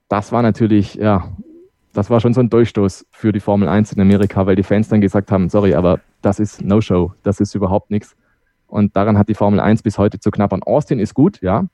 Das 0.09 0.33
war 0.33 0.43
natürlich, 0.43 0.95
ja, 0.95 1.33
das 1.93 2.11
war 2.11 2.21
schon 2.21 2.35
so 2.35 2.41
ein 2.41 2.51
Durchstoß 2.51 3.07
für 3.11 3.33
die 3.33 3.41
Formel 3.41 3.69
1 3.69 3.93
in 3.93 4.01
Amerika, 4.01 4.47
weil 4.47 4.57
die 4.57 4.63
Fans 4.63 4.89
dann 4.89 5.01
gesagt 5.01 5.31
haben, 5.31 5.49
sorry, 5.49 5.75
aber 5.75 6.01
das 6.23 6.39
ist 6.39 6.63
No-Show, 6.63 7.13
das 7.23 7.41
ist 7.41 7.55
überhaupt 7.55 7.91
nichts. 7.91 8.17
Und 8.67 8.97
daran 8.97 9.17
hat 9.17 9.29
die 9.29 9.35
Formel 9.35 9.61
1 9.61 9.83
bis 9.83 9.99
heute 9.99 10.21
zu 10.21 10.31
knappern. 10.31 10.63
Austin 10.63 10.99
ist 10.99 11.15
gut, 11.15 11.41
ja. 11.41 11.67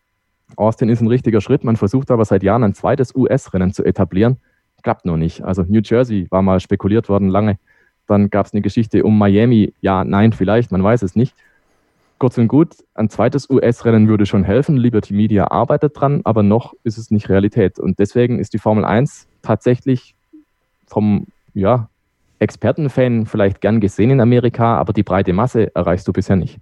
Austin 0.56 0.88
ist 0.88 1.00
ein 1.00 1.08
richtiger 1.08 1.40
Schritt. 1.40 1.64
Man 1.64 1.76
versucht 1.76 2.10
aber 2.10 2.24
seit 2.24 2.42
Jahren 2.42 2.62
ein 2.62 2.74
zweites 2.74 3.14
US-Rennen 3.14 3.72
zu 3.72 3.84
etablieren 3.84 4.38
klappt 4.84 5.04
noch 5.04 5.16
nicht. 5.16 5.42
Also 5.42 5.64
New 5.66 5.80
Jersey 5.82 6.28
war 6.30 6.42
mal 6.42 6.60
spekuliert 6.60 7.08
worden 7.08 7.28
lange. 7.28 7.58
Dann 8.06 8.30
gab 8.30 8.46
es 8.46 8.52
eine 8.52 8.62
Geschichte 8.62 9.02
um 9.02 9.18
Miami. 9.18 9.72
Ja, 9.80 10.04
nein, 10.04 10.32
vielleicht, 10.32 10.70
man 10.70 10.84
weiß 10.84 11.02
es 11.02 11.16
nicht. 11.16 11.34
Kurz 12.18 12.38
und 12.38 12.46
gut, 12.46 12.76
ein 12.94 13.10
zweites 13.10 13.50
US-Rennen 13.50 14.08
würde 14.08 14.24
schon 14.24 14.44
helfen. 14.44 14.76
Liberty 14.76 15.12
Media 15.14 15.50
arbeitet 15.50 15.98
dran, 15.98 16.20
aber 16.22 16.44
noch 16.44 16.74
ist 16.84 16.96
es 16.96 17.10
nicht 17.10 17.28
Realität. 17.28 17.80
Und 17.80 17.98
deswegen 17.98 18.38
ist 18.38 18.52
die 18.52 18.58
Formel 18.58 18.84
1 18.84 19.26
tatsächlich 19.42 20.14
vom 20.86 21.26
ja, 21.54 21.88
Expertenfan 22.38 23.26
vielleicht 23.26 23.60
gern 23.60 23.80
gesehen 23.80 24.10
in 24.10 24.20
Amerika, 24.20 24.76
aber 24.76 24.92
die 24.92 25.02
breite 25.02 25.32
Masse 25.32 25.74
erreichst 25.74 26.06
du 26.06 26.12
bisher 26.12 26.36
nicht. 26.36 26.60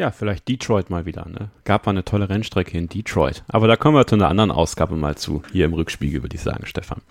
Ja, 0.00 0.10
vielleicht 0.10 0.48
Detroit 0.48 0.88
mal 0.88 1.04
wieder. 1.04 1.26
Ne? 1.28 1.50
Gab 1.64 1.84
mal 1.84 1.90
eine 1.90 2.06
tolle 2.06 2.30
Rennstrecke 2.30 2.78
in 2.78 2.88
Detroit. 2.88 3.44
Aber 3.48 3.68
da 3.68 3.76
kommen 3.76 3.94
wir 3.94 4.06
zu 4.06 4.14
einer 4.14 4.30
anderen 4.30 4.50
Ausgabe 4.50 4.96
mal 4.96 5.14
zu, 5.16 5.42
hier 5.52 5.66
im 5.66 5.74
Rückspiegel, 5.74 6.22
würde 6.22 6.34
ich 6.36 6.40
sagen, 6.40 6.64
Stefan. 6.64 7.02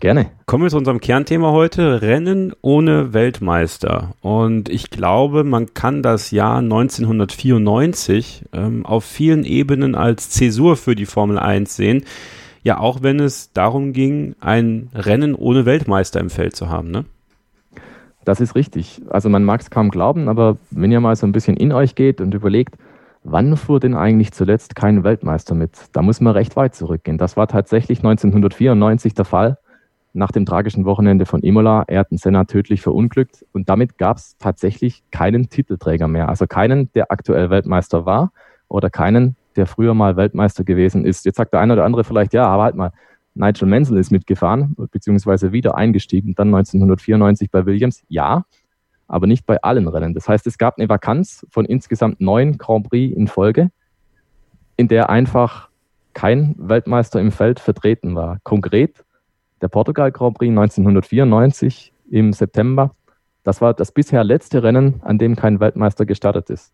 Gerne. 0.00 0.32
Kommen 0.46 0.64
wir 0.64 0.70
zu 0.70 0.76
unserem 0.76 0.98
Kernthema 0.98 1.52
heute, 1.52 2.02
Rennen 2.02 2.52
ohne 2.60 3.12
Weltmeister. 3.12 4.16
Und 4.22 4.68
ich 4.70 4.90
glaube, 4.90 5.44
man 5.44 5.72
kann 5.72 6.02
das 6.02 6.32
Jahr 6.32 6.58
1994 6.58 8.46
ähm, 8.52 8.84
auf 8.86 9.04
vielen 9.04 9.44
Ebenen 9.44 9.94
als 9.94 10.30
Zäsur 10.30 10.76
für 10.76 10.96
die 10.96 11.06
Formel 11.06 11.38
1 11.38 11.76
sehen. 11.76 12.04
Ja, 12.64 12.78
auch 12.78 13.02
wenn 13.02 13.20
es 13.20 13.52
darum 13.52 13.92
ging, 13.92 14.34
ein 14.40 14.90
Rennen 14.96 15.36
ohne 15.36 15.64
Weltmeister 15.64 16.18
im 16.18 16.28
Feld 16.28 16.56
zu 16.56 16.68
haben, 16.68 16.90
ne? 16.90 17.04
Das 18.24 18.40
ist 18.40 18.54
richtig. 18.54 19.02
Also 19.10 19.28
man 19.28 19.44
mag 19.44 19.60
es 19.60 19.70
kaum 19.70 19.90
glauben, 19.90 20.28
aber 20.28 20.56
wenn 20.70 20.92
ihr 20.92 21.00
mal 21.00 21.16
so 21.16 21.26
ein 21.26 21.32
bisschen 21.32 21.56
in 21.56 21.72
euch 21.72 21.94
geht 21.94 22.20
und 22.20 22.34
überlegt, 22.34 22.76
wann 23.24 23.56
fuhr 23.56 23.80
denn 23.80 23.94
eigentlich 23.94 24.32
zuletzt 24.32 24.76
kein 24.76 25.04
Weltmeister 25.04 25.54
mit? 25.54 25.72
Da 25.92 26.02
muss 26.02 26.20
man 26.20 26.32
recht 26.32 26.56
weit 26.56 26.74
zurückgehen. 26.74 27.18
Das 27.18 27.36
war 27.36 27.48
tatsächlich 27.48 27.98
1994 27.98 29.14
der 29.14 29.24
Fall. 29.24 29.58
Nach 30.14 30.30
dem 30.30 30.44
tragischen 30.44 30.84
Wochenende 30.84 31.24
von 31.24 31.40
Imola, 31.40 31.84
Ayrton 31.88 32.18
Senna 32.18 32.44
tödlich 32.44 32.82
verunglückt 32.82 33.46
und 33.52 33.70
damit 33.70 33.96
gab 33.96 34.18
es 34.18 34.36
tatsächlich 34.38 35.02
keinen 35.10 35.48
Titelträger 35.48 36.06
mehr. 36.06 36.28
Also 36.28 36.46
keinen, 36.46 36.92
der 36.92 37.10
aktuell 37.10 37.48
Weltmeister 37.48 38.04
war 38.04 38.30
oder 38.68 38.90
keinen, 38.90 39.36
der 39.56 39.66
früher 39.66 39.94
mal 39.94 40.16
Weltmeister 40.16 40.64
gewesen 40.64 41.06
ist. 41.06 41.24
Jetzt 41.24 41.36
sagt 41.36 41.54
der 41.54 41.60
eine 41.60 41.72
oder 41.72 41.84
andere 41.84 42.04
vielleicht, 42.04 42.34
ja, 42.34 42.46
aber 42.46 42.64
halt 42.64 42.74
mal, 42.74 42.92
Nigel 43.34 43.66
Mansell 43.66 43.98
ist 43.98 44.10
mitgefahren, 44.10 44.76
beziehungsweise 44.90 45.52
wieder 45.52 45.76
eingestiegen, 45.76 46.34
dann 46.34 46.48
1994 46.48 47.50
bei 47.50 47.64
Williams. 47.66 48.04
Ja, 48.08 48.44
aber 49.08 49.26
nicht 49.26 49.46
bei 49.46 49.62
allen 49.62 49.88
Rennen. 49.88 50.14
Das 50.14 50.28
heißt, 50.28 50.46
es 50.46 50.58
gab 50.58 50.78
eine 50.78 50.88
Vakanz 50.88 51.46
von 51.50 51.64
insgesamt 51.64 52.20
neun 52.20 52.58
Grand 52.58 52.88
Prix 52.88 53.14
in 53.16 53.28
Folge, 53.28 53.70
in 54.76 54.88
der 54.88 55.10
einfach 55.10 55.68
kein 56.14 56.54
Weltmeister 56.58 57.20
im 57.20 57.32
Feld 57.32 57.60
vertreten 57.60 58.14
war. 58.14 58.38
Konkret 58.42 59.04
der 59.60 59.68
Portugal 59.68 60.10
Grand 60.12 60.36
Prix 60.36 60.50
1994 60.50 61.92
im 62.10 62.32
September. 62.32 62.94
Das 63.44 63.60
war 63.60 63.74
das 63.74 63.92
bisher 63.92 64.24
letzte 64.24 64.62
Rennen, 64.62 65.00
an 65.02 65.18
dem 65.18 65.36
kein 65.36 65.60
Weltmeister 65.60 66.04
gestartet 66.04 66.50
ist. 66.50 66.72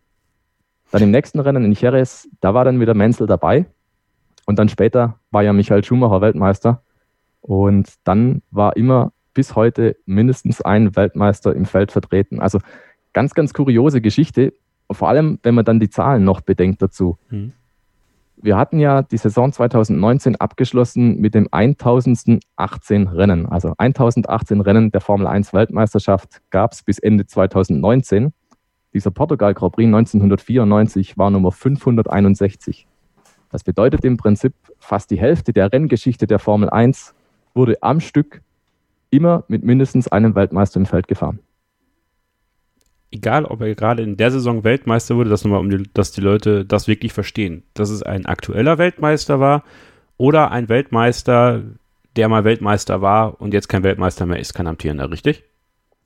Dann 0.90 1.02
im 1.02 1.10
nächsten 1.10 1.38
Rennen 1.38 1.64
in 1.64 1.72
Jerez, 1.72 2.28
da 2.40 2.54
war 2.54 2.64
dann 2.64 2.80
wieder 2.80 2.94
Menzel 2.94 3.26
dabei. 3.26 3.66
Und 4.48 4.58
dann 4.58 4.70
später 4.70 5.18
war 5.30 5.42
ja 5.42 5.52
Michael 5.52 5.84
Schumacher 5.84 6.22
Weltmeister. 6.22 6.80
Und 7.42 7.92
dann 8.04 8.40
war 8.50 8.78
immer 8.78 9.12
bis 9.34 9.54
heute 9.54 9.98
mindestens 10.06 10.62
ein 10.62 10.96
Weltmeister 10.96 11.54
im 11.54 11.66
Feld 11.66 11.92
vertreten. 11.92 12.40
Also 12.40 12.58
ganz, 13.12 13.34
ganz 13.34 13.52
kuriose 13.52 14.00
Geschichte. 14.00 14.54
Vor 14.90 15.10
allem, 15.10 15.38
wenn 15.42 15.54
man 15.54 15.66
dann 15.66 15.80
die 15.80 15.90
Zahlen 15.90 16.24
noch 16.24 16.40
bedenkt 16.40 16.80
dazu. 16.80 17.18
Mhm. 17.28 17.52
Wir 18.38 18.56
hatten 18.56 18.78
ja 18.78 19.02
die 19.02 19.18
Saison 19.18 19.52
2019 19.52 20.36
abgeschlossen 20.36 21.20
mit 21.20 21.34
dem 21.34 21.48
1018 21.50 23.08
Rennen. 23.08 23.44
Also 23.44 23.74
1018 23.76 24.62
Rennen 24.62 24.90
der 24.90 25.02
Formel 25.02 25.26
1 25.26 25.52
Weltmeisterschaft 25.52 26.40
gab 26.48 26.72
es 26.72 26.82
bis 26.82 26.98
Ende 26.98 27.26
2019. 27.26 28.32
Dieser 28.94 29.10
Portugal 29.10 29.52
Grand 29.52 29.74
Prix 29.74 29.88
1994 29.88 31.18
war 31.18 31.28
Nummer 31.30 31.52
561. 31.52 32.87
Das 33.50 33.64
bedeutet 33.64 34.04
im 34.04 34.16
Prinzip, 34.16 34.54
fast 34.78 35.10
die 35.10 35.18
Hälfte 35.18 35.52
der 35.52 35.72
Renngeschichte 35.72 36.26
der 36.26 36.38
Formel 36.38 36.68
1 36.70 37.14
wurde 37.54 37.82
am 37.82 38.00
Stück 38.00 38.42
immer 39.10 39.44
mit 39.48 39.64
mindestens 39.64 40.08
einem 40.08 40.34
Weltmeister 40.34 40.78
im 40.80 40.86
Feld 40.86 41.08
gefahren 41.08 41.40
egal 43.10 43.44
ob 43.44 43.60
er 43.60 43.74
gerade 43.74 44.02
in 44.02 44.16
der 44.16 44.30
Saison 44.30 44.64
Weltmeister 44.64 45.16
wurde, 45.16 45.30
das 45.30 45.44
nochmal, 45.44 45.60
um 45.60 45.70
die, 45.70 45.82
dass 45.94 46.12
die 46.12 46.20
Leute 46.20 46.64
das 46.64 46.88
wirklich 46.88 47.12
verstehen, 47.12 47.62
dass 47.74 47.90
es 47.90 48.02
ein 48.02 48.26
aktueller 48.26 48.78
Weltmeister 48.78 49.40
war 49.40 49.64
oder 50.16 50.50
ein 50.50 50.68
Weltmeister, 50.68 51.62
der 52.16 52.28
mal 52.28 52.44
Weltmeister 52.44 53.00
war 53.00 53.40
und 53.40 53.54
jetzt 53.54 53.68
kein 53.68 53.82
Weltmeister 53.82 54.26
mehr 54.26 54.38
ist, 54.38 54.54
kein 54.54 54.66
amtierender, 54.66 55.10
richtig? 55.10 55.44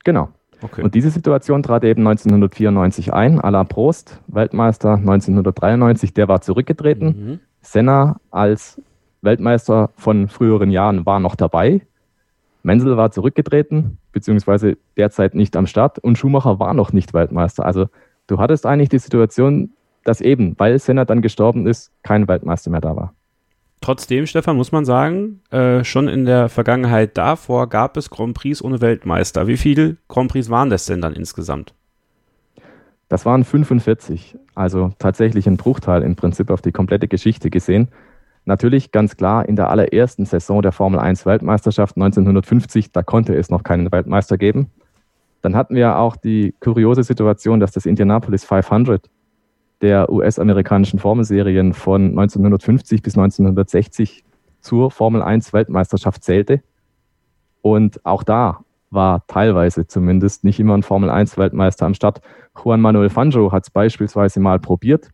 Genau. 0.05 0.31
Okay. 0.63 0.83
Und 0.83 0.95
diese 0.95 1.11
Situation 1.11 1.63
trat 1.63 1.85
eben 1.85 2.07
1994 2.07 3.13
ein. 3.13 3.41
Alain 3.41 3.67
Prost, 3.67 4.21
Weltmeister 4.29 4.95
1993, 4.95 6.15
der 6.15 6.29
war 6.29 6.41
zurückgetreten. 6.41 7.07
Mhm. 7.07 7.41
Senna 7.61 8.21
als 8.31 8.81
Weltmeister 9.23 9.91
von 9.97 10.29
früheren 10.29 10.71
Jahren 10.71 11.07
war 11.07 11.21
noch 11.21 11.37
dabei. 11.37 11.83
Menzel 12.63 12.97
war 12.97 13.11
zurückgetreten, 13.11 13.99
beziehungsweise 14.13 14.77
derzeit 14.97 15.35
nicht 15.35 15.57
am 15.57 15.67
Start 15.67 15.99
und 15.99 16.17
Schumacher 16.17 16.59
war 16.59 16.75
noch 16.75 16.93
nicht 16.93 17.13
Weltmeister. 17.13 17.65
Also 17.65 17.87
du 18.27 18.39
hattest 18.39 18.67
eigentlich 18.67 18.89
die 18.89 18.99
Situation, 18.99 19.71
dass 20.05 20.21
eben, 20.21 20.55
weil 20.59 20.79
Senna 20.79 21.05
dann 21.05 21.23
gestorben 21.23 21.67
ist, 21.67 21.93
kein 22.03 22.29
Weltmeister 22.29 22.71
mehr 22.71 22.81
da 22.81 22.95
war. 22.97 23.15
Trotzdem, 23.83 24.29
Stefan, 24.29 24.57
muss 24.57 24.71
man 24.71 24.85
sagen, 24.85 25.41
äh, 25.51 25.83
schon 25.83 26.07
in 26.07 26.25
der 26.25 26.49
Vergangenheit 26.49 27.19
davor 27.19 27.69
gab 27.69 27.97
es 27.97 28.11
Grand 28.11 28.33
Prix 28.33 28.63
ohne 28.63 28.81
Weltmeister. 28.81 29.49
Wie 29.49 29.57
viele 29.57 29.97
Grand 30.07 30.31
Prix 30.31 30.49
waren 30.51 30.71
das 30.71 30.87
denn 30.87 31.01
dann 31.01 31.15
insgesamt? 31.15 31.75
Das 33.09 33.27
waren 33.27 33.43
45, 33.43 34.39
also 34.55 34.93
tatsächlich 35.01 35.49
ein 35.49 35.57
Bruchteil 35.57 36.03
im 36.03 36.15
Prinzip 36.15 36.51
auf 36.51 36.63
die 36.63 36.71
komplette 36.71 37.09
Geschichte 37.09 37.51
gesehen. 37.51 37.89
Natürlich 38.45 38.93
ganz 38.93 39.17
klar 39.17 39.49
in 39.49 39.57
der 39.57 39.69
allerersten 39.69 40.27
Saison 40.27 40.63
der 40.63 40.71
Formel 40.73 41.01
1 41.01 41.27
Weltmeisterschaft 41.27 41.97
1950, 41.97 42.93
da 42.93 43.03
konnte 43.03 43.35
es 43.35 43.51
noch 43.51 43.65
keinen 43.65 43.91
Weltmeister 43.91 44.39
geben. 44.39 44.71
Dann 45.41 45.57
hatten 45.57 45.75
wir 45.75 45.99
auch 45.99 46.15
die 46.15 46.55
kuriose 46.61 47.03
Situation, 47.03 47.59
dass 47.59 47.73
das 47.73 47.87
Indianapolis 47.87 48.45
500 48.45 49.11
der 49.83 50.11
US-amerikanischen 50.11 50.99
Formelserien 50.99 51.75
von 51.75 52.11
1950 52.11 53.03
bis 53.03 53.17
1960 53.17 54.25
zur 54.61 54.91
Formel 54.91 55.23
1 55.23 55.53
Weltmeisterschaft 55.53 56.23
zählte. 56.23 56.63
Und 57.61 58.05
auch 58.07 58.23
da 58.23 58.61
war 58.91 59.27
teilweise 59.27 59.87
zumindest 59.87 60.45
nicht 60.45 60.61
immer 60.61 60.77
ein 60.77 60.83
Formel 60.83 61.11
1 61.11 61.37
Weltmeister 61.37 61.87
am 61.87 61.95
Start. 61.95 62.21
Juan 62.63 62.81
Manuel 62.81 63.11
Fangio 63.11 63.51
hat 63.53 63.65
es 63.65 63.71
beispielsweise 63.71 64.41
mal 64.41 64.59
probiert 64.59 65.11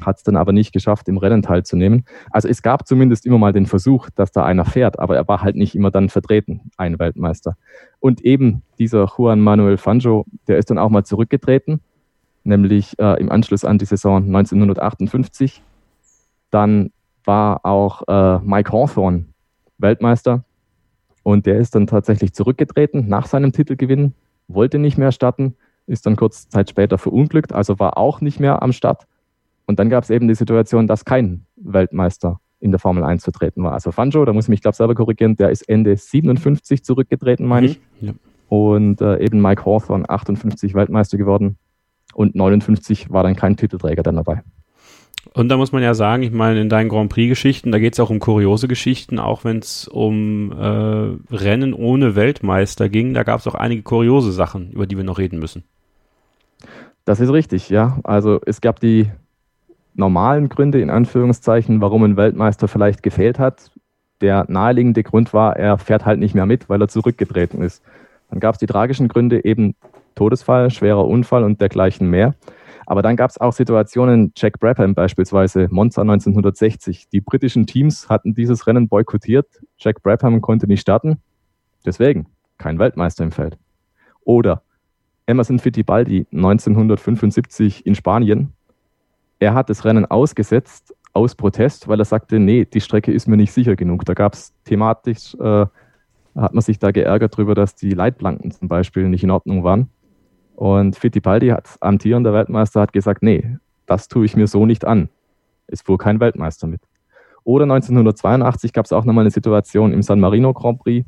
hat 0.00 0.16
es 0.16 0.22
dann 0.22 0.36
aber 0.36 0.52
nicht 0.52 0.72
geschafft, 0.72 1.08
im 1.08 1.18
Rennen 1.18 1.42
teilzunehmen. 1.42 2.04
Also 2.30 2.48
es 2.48 2.62
gab 2.62 2.86
zumindest 2.86 3.26
immer 3.26 3.38
mal 3.38 3.52
den 3.52 3.66
Versuch, 3.66 4.08
dass 4.14 4.32
da 4.32 4.44
einer 4.44 4.64
fährt, 4.64 4.98
aber 4.98 5.16
er 5.16 5.28
war 5.28 5.42
halt 5.42 5.56
nicht 5.56 5.74
immer 5.74 5.90
dann 5.90 6.08
vertreten, 6.08 6.70
ein 6.76 6.98
Weltmeister. 6.98 7.56
Und 8.00 8.22
eben 8.22 8.62
dieser 8.78 9.06
Juan 9.16 9.40
Manuel 9.40 9.76
Fangio, 9.76 10.24
der 10.48 10.58
ist 10.58 10.70
dann 10.70 10.78
auch 10.78 10.90
mal 10.90 11.04
zurückgetreten, 11.04 11.80
nämlich 12.44 12.98
äh, 12.98 13.20
im 13.20 13.30
Anschluss 13.30 13.64
an 13.64 13.78
die 13.78 13.84
Saison 13.84 14.24
1958. 14.24 15.62
Dann 16.50 16.90
war 17.24 17.64
auch 17.64 18.02
äh, 18.08 18.38
Mike 18.44 18.72
Hawthorne 18.72 19.26
Weltmeister 19.78 20.44
und 21.22 21.46
der 21.46 21.58
ist 21.58 21.74
dann 21.74 21.86
tatsächlich 21.86 22.32
zurückgetreten 22.32 23.08
nach 23.08 23.26
seinem 23.26 23.52
Titelgewinn, 23.52 24.14
wollte 24.48 24.78
nicht 24.78 24.98
mehr 24.98 25.12
starten, 25.12 25.56
ist 25.86 26.06
dann 26.06 26.16
kurz 26.16 26.48
Zeit 26.48 26.70
später 26.70 26.98
verunglückt, 26.98 27.52
also 27.52 27.78
war 27.78 27.96
auch 27.96 28.20
nicht 28.20 28.40
mehr 28.40 28.62
am 28.62 28.72
Start. 28.72 29.06
Und 29.66 29.78
dann 29.78 29.88
gab 29.88 30.04
es 30.04 30.10
eben 30.10 30.28
die 30.28 30.34
Situation, 30.34 30.86
dass 30.86 31.04
kein 31.04 31.46
Weltmeister 31.56 32.40
in 32.60 32.70
der 32.70 32.80
Formel 32.80 33.04
1 33.04 33.24
vertreten 33.24 33.62
war. 33.64 33.72
Also 33.72 33.90
Fangio, 33.90 34.24
da 34.24 34.32
muss 34.32 34.44
ich 34.44 34.48
mich, 34.48 34.62
glaube 34.62 34.76
selber 34.76 34.94
korrigieren, 34.94 35.36
der 35.36 35.50
ist 35.50 35.68
Ende 35.68 35.96
57 35.96 36.84
zurückgetreten, 36.84 37.46
meine 37.46 37.66
ich. 37.66 37.80
Mhm, 38.00 38.06
ja. 38.08 38.12
Und 38.48 39.00
äh, 39.00 39.18
eben 39.18 39.40
Mike 39.40 39.64
Hawthorne, 39.64 40.08
58 40.08 40.74
Weltmeister 40.74 41.16
geworden. 41.16 41.56
Und 42.12 42.34
59 42.34 43.10
war 43.10 43.22
dann 43.22 43.36
kein 43.36 43.56
Titelträger 43.56 44.02
dann 44.02 44.16
dabei. 44.16 44.42
Und 45.34 45.48
da 45.48 45.56
muss 45.56 45.72
man 45.72 45.82
ja 45.82 45.94
sagen, 45.94 46.22
ich 46.22 46.32
meine, 46.32 46.60
in 46.60 46.68
deinen 46.68 46.88
Grand 46.88 47.10
Prix-Geschichten, 47.10 47.72
da 47.72 47.78
geht 47.78 47.94
es 47.94 48.00
auch 48.00 48.10
um 48.10 48.18
kuriose 48.18 48.68
Geschichten, 48.68 49.18
auch 49.18 49.44
wenn 49.44 49.58
es 49.58 49.88
um 49.88 50.52
äh, 50.52 51.34
Rennen 51.34 51.72
ohne 51.72 52.16
Weltmeister 52.16 52.88
ging, 52.88 53.14
da 53.14 53.22
gab 53.22 53.40
es 53.40 53.46
auch 53.46 53.54
einige 53.54 53.82
kuriose 53.82 54.32
Sachen, 54.32 54.70
über 54.72 54.86
die 54.86 54.96
wir 54.96 55.04
noch 55.04 55.18
reden 55.18 55.38
müssen. 55.38 55.64
Das 57.04 57.18
ist 57.18 57.32
richtig, 57.32 57.70
ja. 57.70 57.98
Also 58.04 58.40
es 58.44 58.60
gab 58.60 58.80
die 58.80 59.10
normalen 59.94 60.48
Gründe, 60.48 60.80
in 60.80 60.90
Anführungszeichen, 60.90 61.80
warum 61.80 62.02
ein 62.04 62.16
Weltmeister 62.16 62.68
vielleicht 62.68 63.02
gefehlt 63.02 63.38
hat. 63.38 63.70
Der 64.20 64.44
naheliegende 64.48 65.02
Grund 65.02 65.32
war, 65.32 65.56
er 65.56 65.78
fährt 65.78 66.04
halt 66.04 66.20
nicht 66.20 66.34
mehr 66.34 66.46
mit, 66.46 66.68
weil 66.68 66.80
er 66.80 66.88
zurückgetreten 66.88 67.62
ist. 67.62 67.82
Dann 68.30 68.40
gab 68.40 68.54
es 68.54 68.58
die 68.58 68.66
tragischen 68.66 69.08
Gründe, 69.08 69.44
eben 69.44 69.74
Todesfall, 70.14 70.70
schwerer 70.70 71.06
Unfall 71.06 71.44
und 71.44 71.60
dergleichen 71.60 72.08
mehr. 72.08 72.34
Aber 72.86 73.02
dann 73.02 73.16
gab 73.16 73.30
es 73.30 73.40
auch 73.40 73.52
Situationen, 73.52 74.32
Jack 74.36 74.58
Brabham 74.58 74.94
beispielsweise, 74.94 75.68
Monza 75.70 76.02
1960. 76.02 77.08
Die 77.08 77.20
britischen 77.20 77.66
Teams 77.66 78.08
hatten 78.08 78.34
dieses 78.34 78.66
Rennen 78.66 78.88
boykottiert. 78.88 79.46
Jack 79.78 80.02
Brabham 80.02 80.40
konnte 80.40 80.66
nicht 80.66 80.80
starten. 80.80 81.18
Deswegen 81.86 82.26
kein 82.58 82.78
Weltmeister 82.78 83.24
im 83.24 83.32
Feld. 83.32 83.56
Oder 84.24 84.62
Emerson 85.26 85.58
Fittipaldi 85.58 86.26
1975 86.32 87.86
in 87.86 87.94
Spanien. 87.94 88.52
Er 89.38 89.54
hat 89.54 89.70
das 89.70 89.84
Rennen 89.84 90.06
ausgesetzt 90.06 90.94
aus 91.12 91.34
Protest, 91.34 91.88
weil 91.88 92.00
er 92.00 92.04
sagte, 92.04 92.38
nee, 92.38 92.64
die 92.64 92.80
Strecke 92.80 93.12
ist 93.12 93.28
mir 93.28 93.36
nicht 93.36 93.52
sicher 93.52 93.76
genug. 93.76 94.04
Da 94.04 94.14
gab 94.14 94.34
es 94.34 94.52
thematisch, 94.64 95.34
äh, 95.34 95.66
hat 96.34 96.54
man 96.54 96.60
sich 96.60 96.78
da 96.78 96.90
geärgert 96.90 97.34
darüber, 97.34 97.54
dass 97.54 97.74
die 97.74 97.90
Leitplanken 97.90 98.50
zum 98.50 98.68
Beispiel 98.68 99.08
nicht 99.08 99.22
in 99.22 99.30
Ordnung 99.30 99.64
waren. 99.64 99.90
Und 100.62 100.94
Fittipaldi, 100.94 101.48
hat, 101.48 101.70
amtierender 101.80 102.32
Weltmeister, 102.32 102.82
hat 102.82 102.92
gesagt, 102.92 103.24
nee, 103.24 103.58
das 103.86 104.06
tue 104.06 104.24
ich 104.24 104.36
mir 104.36 104.46
so 104.46 104.64
nicht 104.64 104.84
an. 104.84 105.08
Es 105.66 105.82
fuhr 105.82 105.98
kein 105.98 106.20
Weltmeister 106.20 106.68
mit. 106.68 106.80
Oder 107.42 107.64
1982 107.64 108.72
gab 108.72 108.84
es 108.84 108.92
auch 108.92 109.04
nochmal 109.04 109.24
eine 109.24 109.32
Situation 109.32 109.92
im 109.92 110.02
San 110.02 110.20
Marino 110.20 110.54
Grand 110.54 110.78
Prix. 110.78 111.04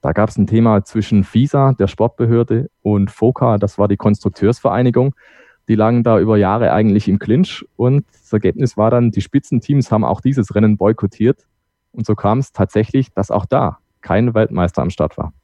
Da 0.00 0.12
gab 0.12 0.30
es 0.30 0.38
ein 0.38 0.46
Thema 0.46 0.86
zwischen 0.86 1.22
FISA, 1.22 1.74
der 1.74 1.86
Sportbehörde, 1.86 2.70
und 2.80 3.10
FOCA, 3.10 3.58
das 3.58 3.76
war 3.76 3.88
die 3.88 3.98
Konstrukteursvereinigung. 3.98 5.14
Die 5.68 5.74
lagen 5.74 6.02
da 6.02 6.18
über 6.18 6.38
Jahre 6.38 6.72
eigentlich 6.72 7.08
im 7.08 7.18
Clinch 7.18 7.66
und 7.76 8.06
das 8.10 8.32
Ergebnis 8.32 8.78
war 8.78 8.90
dann, 8.90 9.10
die 9.10 9.20
Spitzenteams 9.20 9.92
haben 9.92 10.02
auch 10.02 10.22
dieses 10.22 10.54
Rennen 10.54 10.78
boykottiert. 10.78 11.46
Und 11.92 12.06
so 12.06 12.14
kam 12.14 12.38
es 12.38 12.52
tatsächlich, 12.52 13.12
dass 13.12 13.30
auch 13.30 13.44
da 13.44 13.80
kein 14.00 14.32
Weltmeister 14.32 14.80
am 14.80 14.88
Start 14.88 15.18
war. 15.18 15.34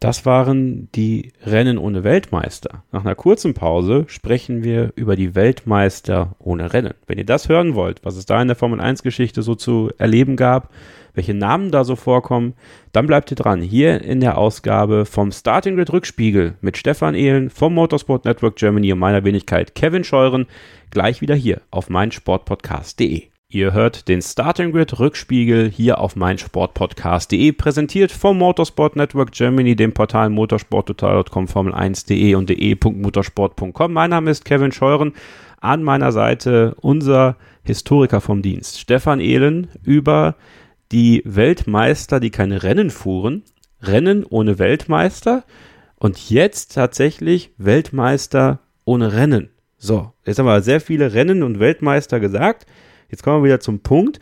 Das 0.00 0.24
waren 0.24 0.88
die 0.94 1.32
Rennen 1.44 1.76
ohne 1.76 2.04
Weltmeister. 2.04 2.84
Nach 2.90 3.04
einer 3.04 3.14
kurzen 3.14 3.52
Pause 3.52 4.06
sprechen 4.08 4.64
wir 4.64 4.94
über 4.96 5.14
die 5.14 5.34
Weltmeister 5.34 6.36
ohne 6.38 6.72
Rennen. 6.72 6.94
Wenn 7.06 7.18
ihr 7.18 7.26
das 7.26 7.50
hören 7.50 7.74
wollt, 7.74 8.02
was 8.02 8.16
es 8.16 8.24
da 8.24 8.40
in 8.40 8.48
der 8.48 8.56
Formel 8.56 8.80
1 8.80 9.02
Geschichte 9.02 9.42
so 9.42 9.54
zu 9.54 9.90
erleben 9.98 10.36
gab, 10.36 10.70
welche 11.12 11.34
Namen 11.34 11.70
da 11.70 11.84
so 11.84 11.96
vorkommen, 11.96 12.54
dann 12.92 13.06
bleibt 13.06 13.30
ihr 13.30 13.36
dran. 13.36 13.60
Hier 13.60 14.00
in 14.00 14.20
der 14.20 14.38
Ausgabe 14.38 15.04
vom 15.04 15.32
Starting 15.32 15.76
Grid 15.76 15.92
Rückspiegel 15.92 16.54
mit 16.62 16.78
Stefan 16.78 17.14
Ehlen 17.14 17.50
vom 17.50 17.74
Motorsport 17.74 18.24
Network 18.24 18.56
Germany 18.56 18.94
und 18.94 18.98
meiner 18.98 19.24
Wenigkeit 19.24 19.74
Kevin 19.74 20.04
Scheuren. 20.04 20.46
Gleich 20.90 21.20
wieder 21.20 21.34
hier 21.34 21.60
auf 21.70 21.90
meinsportpodcast.de. 21.90 23.24
Ihr 23.52 23.72
hört 23.72 24.06
den 24.06 24.22
Starting 24.22 24.70
Grid 24.70 25.00
Rückspiegel 25.00 25.68
hier 25.68 25.98
auf 25.98 26.14
meinsportpodcast.de, 26.14 27.50
präsentiert 27.50 28.12
vom 28.12 28.38
Motorsport 28.38 28.94
Network 28.94 29.32
Germany, 29.32 29.74
dem 29.74 29.92
Portal 29.92 30.30
motorsporttotal.com, 30.30 31.46
Formel1.de 31.46 32.36
und 32.36 32.48
de.motorsport.com. 32.48 33.92
Mein 33.92 34.10
Name 34.10 34.30
ist 34.30 34.44
Kevin 34.44 34.70
Scheuren. 34.70 35.14
An 35.60 35.82
meiner 35.82 36.12
Seite 36.12 36.76
unser 36.80 37.36
Historiker 37.64 38.20
vom 38.20 38.40
Dienst, 38.40 38.78
Stefan 38.78 39.18
Ehlen, 39.18 39.66
über 39.82 40.36
die 40.92 41.20
Weltmeister, 41.24 42.20
die 42.20 42.30
keine 42.30 42.62
Rennen 42.62 42.90
fuhren, 42.90 43.42
Rennen 43.82 44.24
ohne 44.24 44.60
Weltmeister 44.60 45.42
und 45.96 46.30
jetzt 46.30 46.72
tatsächlich 46.74 47.50
Weltmeister 47.58 48.60
ohne 48.84 49.12
Rennen. 49.12 49.50
So, 49.76 50.12
jetzt 50.24 50.38
haben 50.38 50.46
wir 50.46 50.62
sehr 50.62 50.80
viele 50.80 51.14
Rennen 51.14 51.42
und 51.42 51.58
Weltmeister 51.58 52.20
gesagt. 52.20 52.66
Jetzt 53.10 53.22
kommen 53.22 53.42
wir 53.42 53.48
wieder 53.48 53.60
zum 53.60 53.80
Punkt. 53.80 54.20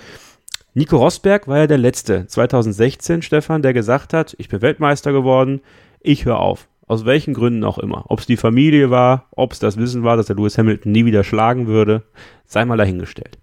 Nico 0.75 0.97
Rosberg 0.97 1.49
war 1.49 1.59
ja 1.59 1.66
der 1.66 1.78
Letzte, 1.78 2.26
2016, 2.26 3.23
Stefan, 3.23 3.62
der 3.62 3.73
gesagt 3.73 4.12
hat, 4.12 4.35
ich 4.38 4.49
bin 4.49 4.62
Weltmeister 4.62 5.12
geworden, 5.12 5.61
ich 6.00 6.25
höre 6.25 6.38
auf. 6.38 6.68
Aus 6.87 7.04
welchen 7.04 7.35
Gründen 7.35 7.64
auch 7.64 7.78
immer. 7.78 8.04
Ob 8.09 8.21
es 8.21 8.26
die 8.26 8.38
Familie 8.38 8.90
war, 8.90 9.26
ob 9.33 9.52
es 9.52 9.59
das 9.59 9.76
Wissen 9.76 10.04
war, 10.04 10.16
dass 10.16 10.26
der 10.26 10.37
Lewis 10.37 10.57
Hamilton 10.57 10.92
nie 10.92 11.04
wieder 11.04 11.23
schlagen 11.23 11.66
würde, 11.66 12.04
sei 12.47 12.64
mal 12.64 12.78
dahingestellt. 12.78 13.38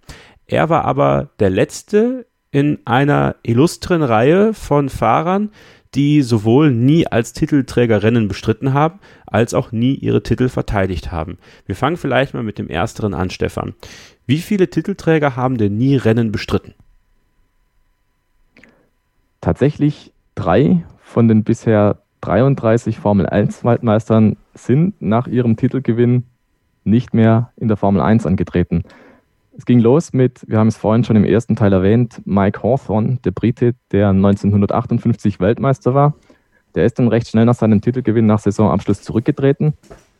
Er 0.46 0.68
war 0.68 0.84
aber 0.84 1.30
der 1.38 1.50
Letzte 1.50 2.26
in 2.50 2.78
einer 2.86 3.36
illustren 3.42 4.02
Reihe 4.02 4.54
von 4.54 4.88
Fahrern, 4.88 5.50
die 5.96 6.20
sowohl 6.20 6.70
nie 6.70 7.06
als 7.06 7.32
Titelträger 7.32 8.02
Rennen 8.02 8.28
bestritten 8.28 8.74
haben, 8.74 9.00
als 9.26 9.54
auch 9.54 9.72
nie 9.72 9.94
ihre 9.94 10.22
Titel 10.22 10.48
verteidigt 10.48 11.10
haben. 11.10 11.38
Wir 11.64 11.74
fangen 11.74 11.96
vielleicht 11.96 12.34
mal 12.34 12.42
mit 12.42 12.58
dem 12.58 12.68
ersteren 12.68 13.14
an, 13.14 13.30
Stefan. 13.30 13.74
Wie 14.26 14.38
viele 14.38 14.68
Titelträger 14.68 15.36
haben 15.36 15.56
denn 15.56 15.78
nie 15.78 15.96
Rennen 15.96 16.32
bestritten? 16.32 16.74
Tatsächlich 19.40 20.12
drei 20.34 20.84
von 21.00 21.28
den 21.28 21.44
bisher 21.44 21.98
33 22.20 22.98
Formel 22.98 23.26
1 23.26 23.64
Weltmeistern 23.64 24.36
sind 24.54 25.00
nach 25.00 25.26
ihrem 25.26 25.56
Titelgewinn 25.56 26.24
nicht 26.84 27.14
mehr 27.14 27.52
in 27.56 27.68
der 27.68 27.76
Formel 27.76 28.02
1 28.02 28.26
angetreten. 28.26 28.84
Es 29.56 29.64
ging 29.64 29.80
los 29.80 30.12
mit, 30.12 30.44
wir 30.46 30.58
haben 30.58 30.68
es 30.68 30.76
vorhin 30.76 31.02
schon 31.02 31.16
im 31.16 31.24
ersten 31.24 31.56
Teil 31.56 31.72
erwähnt, 31.72 32.20
Mike 32.26 32.62
Hawthorne, 32.62 33.18
der 33.24 33.30
Brite, 33.30 33.74
der 33.90 34.10
1958 34.10 35.40
Weltmeister 35.40 35.94
war. 35.94 36.14
Der 36.74 36.84
ist 36.84 36.98
dann 36.98 37.08
recht 37.08 37.28
schnell 37.28 37.46
nach 37.46 37.54
seinem 37.54 37.80
Titelgewinn 37.80 38.26
nach 38.26 38.38
Saisonabschluss 38.38 39.00
zurückgetreten 39.00 39.72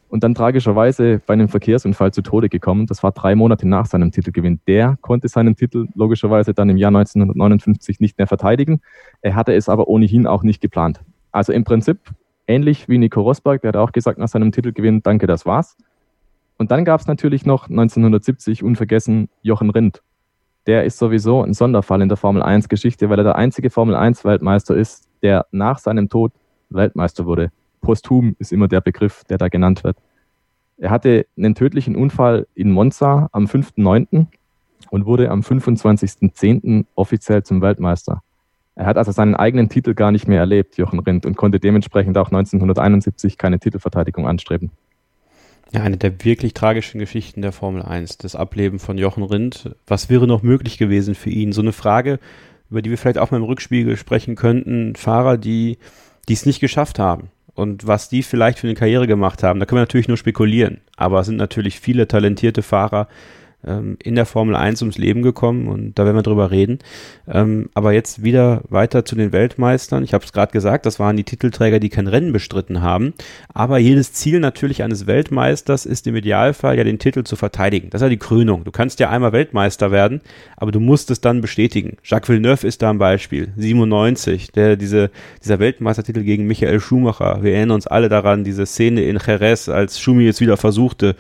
und 0.09 0.25
dann 0.25 0.35
tragischerweise 0.35 1.21
bei 1.27 1.35
einem 1.35 1.49
Verkehrsunfall 1.49 2.13
zu 2.13 2.23
Tode 2.23 2.49
gekommen. 2.49 2.87
Das 2.87 3.03
war 3.03 3.13
drei 3.13 3.35
Monate 3.35 3.69
nach 3.69 3.85
seinem 3.85 4.11
Titelgewinn. 4.11 4.61
Der 4.67 4.97
konnte 5.03 5.29
seinen 5.29 5.55
Titel 5.55 5.87
logischerweise 5.95 6.55
dann 6.55 6.71
im 6.71 6.79
Jahr 6.79 6.89
1959 6.89 8.01
nicht 8.01 8.17
mehr 8.17 8.27
verteidigen. 8.27 8.81
Er 9.21 9.35
hatte 9.35 9.53
es 9.53 9.69
aber 9.69 9.89
ohnehin 9.89 10.27
auch 10.27 10.45
nicht 10.45 10.63
geplant. 10.63 11.01
Also 11.31 11.53
im 11.53 11.65
Prinzip 11.65 11.99
ähnlich 12.47 12.89
wie 12.89 12.97
Nico 12.97 13.21
Rosberg, 13.21 13.61
der 13.61 13.69
hat 13.69 13.77
auch 13.77 13.93
gesagt 13.93 14.19
nach 14.19 14.29
seinem 14.29 14.51
Titelgewinn, 14.51 15.03
danke, 15.03 15.27
das 15.27 15.45
war's. 15.45 15.77
Und 16.59 16.71
dann 16.71 16.85
gab 16.85 17.01
es 17.01 17.07
natürlich 17.07 17.45
noch 17.45 17.69
1970 17.69 18.63
unvergessen 18.63 19.29
Jochen 19.43 19.71
Rindt. 19.71 20.03
Der 20.67 20.85
ist 20.85 20.99
sowieso 20.99 21.43
ein 21.43 21.55
Sonderfall 21.55 22.03
in 22.03 22.09
der 22.09 22.17
Formel 22.17 22.43
1 22.43 22.69
Geschichte, 22.69 23.09
weil 23.11 23.19
er 23.19 23.25
der 23.25 23.37
einzige 23.37 23.71
Formel 23.71 23.95
1 23.95 24.25
Weltmeister 24.25 24.75
ist, 24.77 25.09
der 25.23 25.47
nach 25.53 25.79
seinem 25.79 26.09
Tod 26.09 26.33
Weltmeister 26.71 27.27
wurde 27.27 27.53
posthum 27.87 28.35
ist 28.41 28.53
immer 28.53 28.67
der 28.67 28.81
Begriff, 28.81 29.23
der 29.25 29.39
da 29.39 29.47
genannt 29.47 29.85
wird. 29.85 29.97
Er 30.77 30.91
hatte 30.91 31.27
einen 31.37 31.55
tödlichen 31.55 31.95
Unfall 31.95 32.49
in 32.57 32.73
Monza 32.73 33.29
am 33.31 33.45
5.9. 33.47 34.27
und 34.91 35.07
wurde 35.07 35.31
am 35.31 35.41
25.10. 35.41 36.85
offiziell 36.97 37.45
zum 37.45 37.63
Weltmeister. 37.63 38.23
Er 38.75 38.87
hat 38.87 38.99
also 38.99 39.13
seinen 39.13 39.37
eigenen 39.37 39.69
Titel 39.69 39.95
gar 39.95 40.11
nicht 40.11 40.27
mehr 40.27 40.41
erlebt, 40.41 40.77
Jochen 40.77 40.99
Rindt, 40.99 41.25
und 41.25 41.37
konnte 41.37 41.61
dementsprechend 41.61 42.19
auch 42.19 42.27
1971 42.27 43.39
keine 43.39 43.61
Titelverteidigung 43.61 44.27
anstreben. 44.27 44.73
Ja, 45.73 45.83
eine 45.83 45.97
der 45.97 46.25
wirklich 46.25 46.55
tragischen 46.55 47.01
Geschichten 47.01 47.43
der 47.43 47.53
Formel 47.53 47.83
1, 47.83 48.19
das 48.19 48.37
Ableben 48.37 48.79
von 48.79 48.99
Jochen 48.99 49.25
Rindt. 49.25 49.75
Was 49.87 50.09
wäre 50.09 50.27
noch 50.27 50.43
möglich 50.43 50.79
gewesen 50.79 51.15
für 51.15 51.31
ihn? 51.31 51.53
So 51.53 51.61
eine 51.61 51.73
Frage, 51.73 52.21
über 52.71 52.83
die 52.83 52.91
wir 52.91 52.99
vielleicht 52.99 53.19
auch 53.19 53.31
mal 53.31 53.39
im 53.39 53.43
Rückspiegel 53.45 53.97
sprechen 53.97 54.37
könnten. 54.37 54.95
Fahrer, 54.95 55.39
die, 55.39 55.79
es 56.29 56.47
nicht 56.47 56.61
geschafft 56.61 56.99
haben, 56.99 57.31
und 57.57 57.87
was 57.87 58.11
die 58.11 58.23
vielleicht 58.23 58.59
für 58.59 58.67
eine 58.67 58.77
Karriere 58.77 59.07
gemacht 59.07 59.43
haben, 59.43 59.59
da 59.59 59.67
können 59.67 59.79
wir 59.79 59.83
natürlich 59.83 60.09
nur 60.09 60.19
spekulieren. 60.19 60.83
Aber 60.97 61.21
es 61.21 61.27
sind 61.27 61.37
natürlich 61.37 61.81
viele 61.81 62.07
talentierte 62.07 62.63
Fahrer, 62.63 63.09
ähm, 63.67 63.97
in 64.03 64.15
der 64.15 64.27
Formel 64.27 64.57
1 64.57 64.83
ums 64.83 64.99
Leben 64.99 65.23
gekommen 65.23 65.69
und 65.69 65.99
da 65.99 66.05
werden 66.05 66.17
wir 66.17 66.23
drüber 66.23 66.51
reden. 66.51 66.79
Ähm, 67.29 67.69
aber 67.75 67.93
jetzt 67.93 68.23
wieder 68.23 68.63
weiter 68.69 69.05
zu 69.05 69.17
den 69.17 69.33
Weltmeistern. 69.33 70.05
Ich 70.05 70.15
habe 70.15 70.25
es 70.25 70.33
gerade 70.33 70.53
gesagt, 70.53 70.87
das 70.87 70.99
waren 70.99 71.17
die 71.17 71.25
Titelträger, 71.25 71.81
die 71.81 71.89
kein 71.89 72.07
Rennen 72.07 72.33
bestritten 72.33 72.83
haben. 72.83 73.15
Aber 73.53 73.79
jedes 73.79 74.13
Ziel 74.13 74.41
natürlich 74.41 74.83
eines 74.83 75.07
Weltmeisters 75.07 75.87
ist 75.87 76.07
im 76.07 76.17
Idealfall 76.17 76.77
ja 76.77 76.85
den 76.85 76.99
Titel 76.99 77.25
zu 77.25 77.37
verteidigen. 77.37 77.91
Das 77.91 78.01
ist 78.01 78.07
ja 78.07 78.11
die 78.11 78.17
Krönung. 78.17 78.65
Du 78.65 78.71
kannst 78.71 79.01
ja 79.01 79.11
einmal 79.11 79.33
Weltmeister 79.33 79.91
werden, 79.91 80.21
aber 80.57 80.73
du 80.73 80.81
musst 80.81 81.11
es 81.11 81.21
dann 81.21 81.41
bestätigen. 81.41 81.97
Jacques 82.05 82.29
Villeneuve 82.29 82.67
ist 82.67 82.83
da 82.83 82.91
ein 82.91 82.99
Beispiel. 82.99 83.49
97, 83.57 84.53
der 84.53 84.77
diese, 84.77 85.11
dieser 85.43 85.59
Weltmeistertitel 85.59 86.23
gegen 86.23 86.47
Michael 86.47 86.81
Schumacher. 86.81 87.43
Wir 87.43 87.55
erinnern 87.55 87.77
uns 87.77 87.87
alle 87.87 88.09
daran, 88.09 88.45
diese 88.45 88.67
Szene 88.67 89.03
in 89.03 89.19
Jerez, 89.25 89.69
als 89.69 90.01
Schumi 90.01 90.25
jetzt 90.25 90.41
wieder 90.41 90.57
versuchte, 90.57 91.17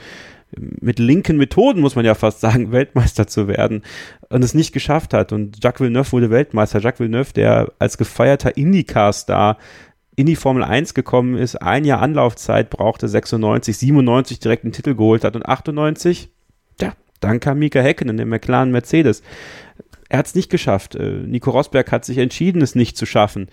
mit 0.58 0.98
linken 0.98 1.36
Methoden, 1.36 1.80
muss 1.80 1.96
man 1.96 2.04
ja 2.04 2.14
fast 2.14 2.40
sagen, 2.40 2.72
Weltmeister 2.72 3.26
zu 3.26 3.48
werden 3.48 3.82
und 4.28 4.42
es 4.42 4.54
nicht 4.54 4.72
geschafft 4.72 5.14
hat. 5.14 5.32
Und 5.32 5.62
Jacques 5.62 5.80
Villeneuve 5.80 6.12
wurde 6.12 6.30
Weltmeister. 6.30 6.80
Jacques 6.80 7.00
Villeneuve, 7.00 7.32
der 7.32 7.72
als 7.78 7.98
gefeierter 7.98 8.56
Indycar-Star 8.56 9.58
in 10.16 10.26
die 10.26 10.36
Formel 10.36 10.64
1 10.64 10.94
gekommen 10.94 11.36
ist, 11.36 11.56
ein 11.56 11.84
Jahr 11.84 12.00
Anlaufzeit 12.00 12.70
brauchte, 12.70 13.06
96, 13.06 13.76
97 13.76 14.40
direkt 14.40 14.64
einen 14.64 14.72
Titel 14.72 14.94
geholt 14.94 15.24
hat 15.24 15.36
und 15.36 15.46
98, 15.46 16.30
ja, 16.80 16.94
dann 17.20 17.38
kam 17.38 17.58
Mika 17.58 17.80
Häkkinen, 17.80 18.16
der 18.16 18.26
McLaren 18.26 18.70
Mercedes. 18.70 19.22
Er 20.08 20.18
hat 20.18 20.26
es 20.26 20.34
nicht 20.34 20.50
geschafft. 20.50 20.94
Äh, 20.94 21.22
Nico 21.26 21.50
Rosberg 21.50 21.92
hat 21.92 22.04
sich 22.04 22.18
entschieden, 22.18 22.62
es 22.62 22.74
nicht 22.74 22.96
zu 22.96 23.04
schaffen. 23.06 23.48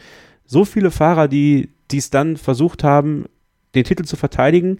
So 0.46 0.66
viele 0.66 0.92
Fahrer, 0.92 1.28
die 1.28 1.70
es 1.92 2.10
dann 2.10 2.38
versucht 2.38 2.84
haben, 2.84 3.26
den 3.76 3.84
Titel 3.84 4.04
zu 4.04 4.16
verteidigen, 4.16 4.80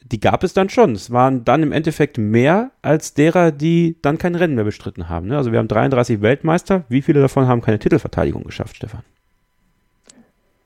die 0.00 0.20
gab 0.20 0.44
es 0.44 0.52
dann 0.54 0.68
schon. 0.68 0.92
Es 0.92 1.10
waren 1.10 1.44
dann 1.44 1.62
im 1.62 1.72
Endeffekt 1.72 2.18
mehr 2.18 2.70
als 2.82 3.14
derer, 3.14 3.50
die 3.50 3.96
dann 4.02 4.18
kein 4.18 4.34
Rennen 4.34 4.54
mehr 4.54 4.64
bestritten 4.64 5.08
haben. 5.08 5.28
Ne? 5.28 5.36
Also 5.36 5.52
wir 5.52 5.58
haben 5.58 5.68
33 5.68 6.20
Weltmeister. 6.20 6.84
Wie 6.88 7.02
viele 7.02 7.20
davon 7.20 7.46
haben 7.46 7.62
keine 7.62 7.78
Titelverteidigung 7.78 8.44
geschafft, 8.44 8.76
Stefan? 8.76 9.02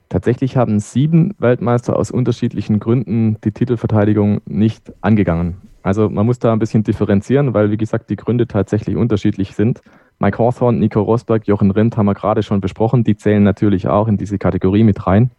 Tatsächlich 0.09 0.57
haben 0.57 0.79
sieben 0.79 1.35
Weltmeister 1.39 1.97
aus 1.97 2.11
unterschiedlichen 2.11 2.79
Gründen 2.79 3.39
die 3.43 3.51
Titelverteidigung 3.51 4.41
nicht 4.47 4.93
angegangen. 5.01 5.57
Also 5.83 6.09
man 6.09 6.27
muss 6.27 6.39
da 6.39 6.53
ein 6.53 6.59
bisschen 6.59 6.85
differenzieren, 6.85 7.55
weil 7.55 7.71
wie 7.71 7.77
gesagt 7.77 8.11
die 8.11 8.17
Gründe 8.17 8.47
tatsächlich 8.47 8.97
unterschiedlich 8.97 9.55
sind. 9.55 9.83
Mike 10.19 10.39
Hawthorne, 10.39 10.79
Nico 10.79 11.01
Rosberg, 11.03 11.47
Jochen 11.47 11.71
Rindt 11.71 11.97
haben 11.97 12.07
wir 12.07 12.15
gerade 12.15 12.43
schon 12.43 12.61
besprochen. 12.61 13.05
Die 13.05 13.17
zählen 13.17 13.43
natürlich 13.43 13.87
auch 13.87 14.09
in 14.09 14.17
diese 14.17 14.39
Kategorie 14.39 14.85
mit 14.85 15.07
rein. 15.07 15.31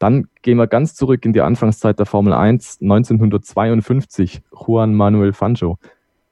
Dann 0.00 0.28
gehen 0.40 0.56
wir 0.56 0.66
ganz 0.66 0.94
zurück 0.94 1.26
in 1.26 1.34
die 1.34 1.42
Anfangszeit 1.42 1.98
der 1.98 2.06
Formel 2.06 2.32
1, 2.32 2.78
1952, 2.80 4.40
Juan 4.50 4.94
Manuel 4.94 5.34
Fangio. 5.34 5.78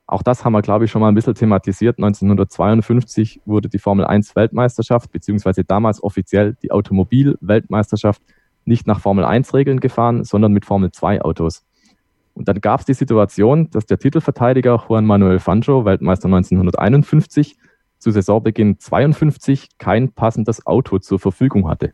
Auch 0.07 0.22
das 0.22 0.42
haben 0.42 0.54
wir, 0.54 0.62
glaube 0.62 0.87
ich, 0.87 0.90
schon 0.90 1.02
mal 1.02 1.09
ein 1.09 1.14
bisschen 1.14 1.35
thematisiert. 1.35 1.98
1952 1.98 3.42
wurde 3.44 3.68
die 3.68 3.78
Formel 3.78 4.07
1 4.07 4.35
Weltmeisterschaft, 4.37 5.12
beziehungsweise 5.12 5.64
damals 5.64 6.02
offiziell 6.02 6.57
die 6.62 6.70
Automobil-Weltmeisterschaft, 6.70 8.22
nicht 8.64 8.87
nach 8.87 9.00
Formel 9.00 9.26
1 9.26 9.52
Regeln 9.52 9.81
gefahren, 9.81 10.24
sondern 10.24 10.52
mit 10.52 10.64
Formel 10.64 10.90
2 10.90 11.20
Autos. 11.20 11.66
Und 12.33 12.48
dann 12.48 12.62
gab 12.62 12.81
es 12.81 12.87
die 12.87 12.94
Situation, 12.94 13.68
dass 13.68 13.85
der 13.85 13.98
Titelverteidiger 13.98 14.83
Juan 14.88 15.04
Manuel 15.04 15.40
Fangio, 15.40 15.85
Weltmeister 15.85 16.26
1951, 16.26 17.59
zu 17.98 18.12
Saisonbeginn 18.12 18.78
52 18.78 19.76
kein 19.76 20.11
passendes 20.12 20.66
Auto 20.66 21.00
zur 21.00 21.18
Verfügung 21.18 21.68
hatte. 21.68 21.92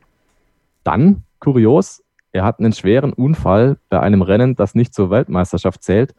Dann 0.85 1.25
Kurios, 1.45 2.03
er 2.33 2.43
hat 2.45 2.59
einen 2.59 2.73
schweren 2.73 3.13
Unfall 3.13 3.77
bei 3.91 4.01
einem 4.01 4.23
Rennen, 4.23 4.57
das 4.57 4.75
nicht 4.75 4.95
zur 4.95 5.11
Weltmeisterschaft 5.11 5.83
zählt 5.83 6.15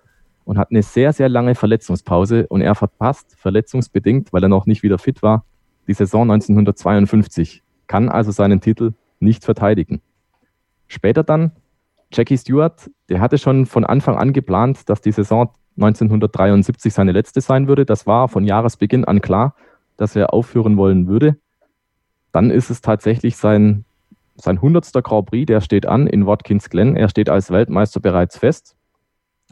und 0.45 0.57
hat 0.57 0.69
eine 0.71 0.83
sehr, 0.83 1.11
sehr 1.13 1.29
lange 1.29 1.55
Verletzungspause 1.55 2.47
und 2.47 2.61
er 2.61 2.75
verpasst, 2.75 3.35
verletzungsbedingt, 3.37 4.31
weil 4.31 4.43
er 4.43 4.49
noch 4.49 4.67
nicht 4.67 4.83
wieder 4.83 4.99
fit 4.99 5.23
war, 5.23 5.43
die 5.87 5.93
Saison 5.93 6.29
1952, 6.31 7.63
kann 7.87 8.07
also 8.07 8.31
seinen 8.31 8.61
Titel 8.61 8.93
nicht 9.19 9.43
verteidigen. 9.43 10.01
Später 10.87 11.23
dann 11.23 11.51
Jackie 12.11 12.37
Stewart, 12.37 12.89
der 13.09 13.19
hatte 13.19 13.37
schon 13.37 13.65
von 13.65 13.83
Anfang 13.83 14.15
an 14.15 14.31
geplant, 14.31 14.87
dass 14.89 15.01
die 15.01 15.11
Saison 15.11 15.49
1973 15.77 16.93
seine 16.93 17.11
letzte 17.11 17.41
sein 17.41 17.67
würde. 17.67 17.85
Das 17.85 18.07
war 18.07 18.29
von 18.29 18.45
Jahresbeginn 18.45 19.05
an 19.05 19.21
klar, 19.21 19.55
dass 19.97 20.15
er 20.15 20.33
aufhören 20.33 20.77
wollen 20.77 21.07
würde. 21.07 21.37
Dann 22.31 22.51
ist 22.51 22.69
es 22.69 22.81
tatsächlich 22.81 23.37
sein 23.37 23.85
sein 24.35 24.57
100. 24.57 24.91
Grand 25.03 25.27
Prix, 25.27 25.45
der 25.45 25.61
steht 25.61 25.85
an 25.85 26.07
in 26.07 26.25
Watkins 26.25 26.69
Glen. 26.69 26.95
Er 26.95 27.09
steht 27.09 27.29
als 27.29 27.51
Weltmeister 27.51 27.99
bereits 27.99 28.37
fest. 28.37 28.75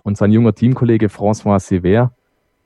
Und 0.04 0.18
sein 0.18 0.32
junger 0.32 0.54
Teamkollege 0.54 1.08
François 1.08 1.60
Sever 1.60 2.14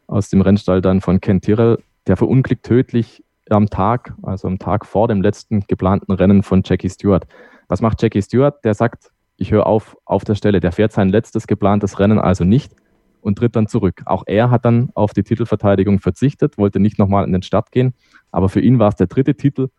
aus 0.07 0.29
dem 0.29 0.41
Rennstall 0.41 0.81
dann 0.81 1.01
von 1.01 1.21
Ken 1.21 1.41
Tyrrell, 1.41 1.77
der 2.07 2.17
verunglückt 2.17 2.65
tödlich 2.65 3.23
am 3.49 3.69
Tag, 3.69 4.13
also 4.23 4.47
am 4.47 4.57
Tag 4.57 4.85
vor 4.85 5.07
dem 5.07 5.21
letzten 5.21 5.61
geplanten 5.67 6.11
Rennen 6.11 6.43
von 6.43 6.63
Jackie 6.65 6.89
Stewart. 6.89 7.27
Was 7.67 7.81
macht 7.81 8.01
Jackie 8.01 8.21
Stewart? 8.21 8.63
Der 8.63 8.73
sagt, 8.73 9.11
ich 9.37 9.51
höre 9.51 9.67
auf 9.67 9.95
auf 10.05 10.23
der 10.23 10.35
Stelle. 10.35 10.59
Der 10.59 10.71
fährt 10.71 10.91
sein 10.91 11.09
letztes 11.09 11.45
geplantes 11.45 11.99
Rennen 11.99 12.19
also 12.19 12.43
nicht 12.43 12.73
und 13.21 13.37
tritt 13.37 13.55
dann 13.55 13.67
zurück. 13.67 14.01
Auch 14.05 14.23
er 14.25 14.49
hat 14.49 14.65
dann 14.65 14.89
auf 14.95 15.13
die 15.13 15.23
Titelverteidigung 15.23 15.99
verzichtet, 15.99 16.57
wollte 16.57 16.79
nicht 16.79 16.97
nochmal 16.97 17.25
in 17.25 17.33
den 17.33 17.43
Start 17.43 17.71
gehen, 17.71 17.93
aber 18.31 18.49
für 18.49 18.61
ihn 18.61 18.79
war 18.79 18.89
es 18.89 18.95
der 18.95 19.07
dritte 19.07 19.35
Titel 19.35 19.69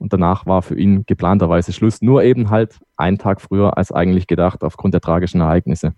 und 0.00 0.12
danach 0.14 0.46
war 0.46 0.62
für 0.62 0.76
ihn 0.76 1.04
geplanterweise 1.06 1.72
Schluss, 1.72 2.00
nur 2.00 2.24
eben 2.24 2.50
halt 2.50 2.80
einen 2.96 3.18
Tag 3.18 3.40
früher 3.40 3.76
als 3.76 3.92
eigentlich 3.92 4.26
gedacht 4.26 4.64
aufgrund 4.64 4.94
der 4.94 5.02
tragischen 5.02 5.42
Ereignisse. 5.42 5.92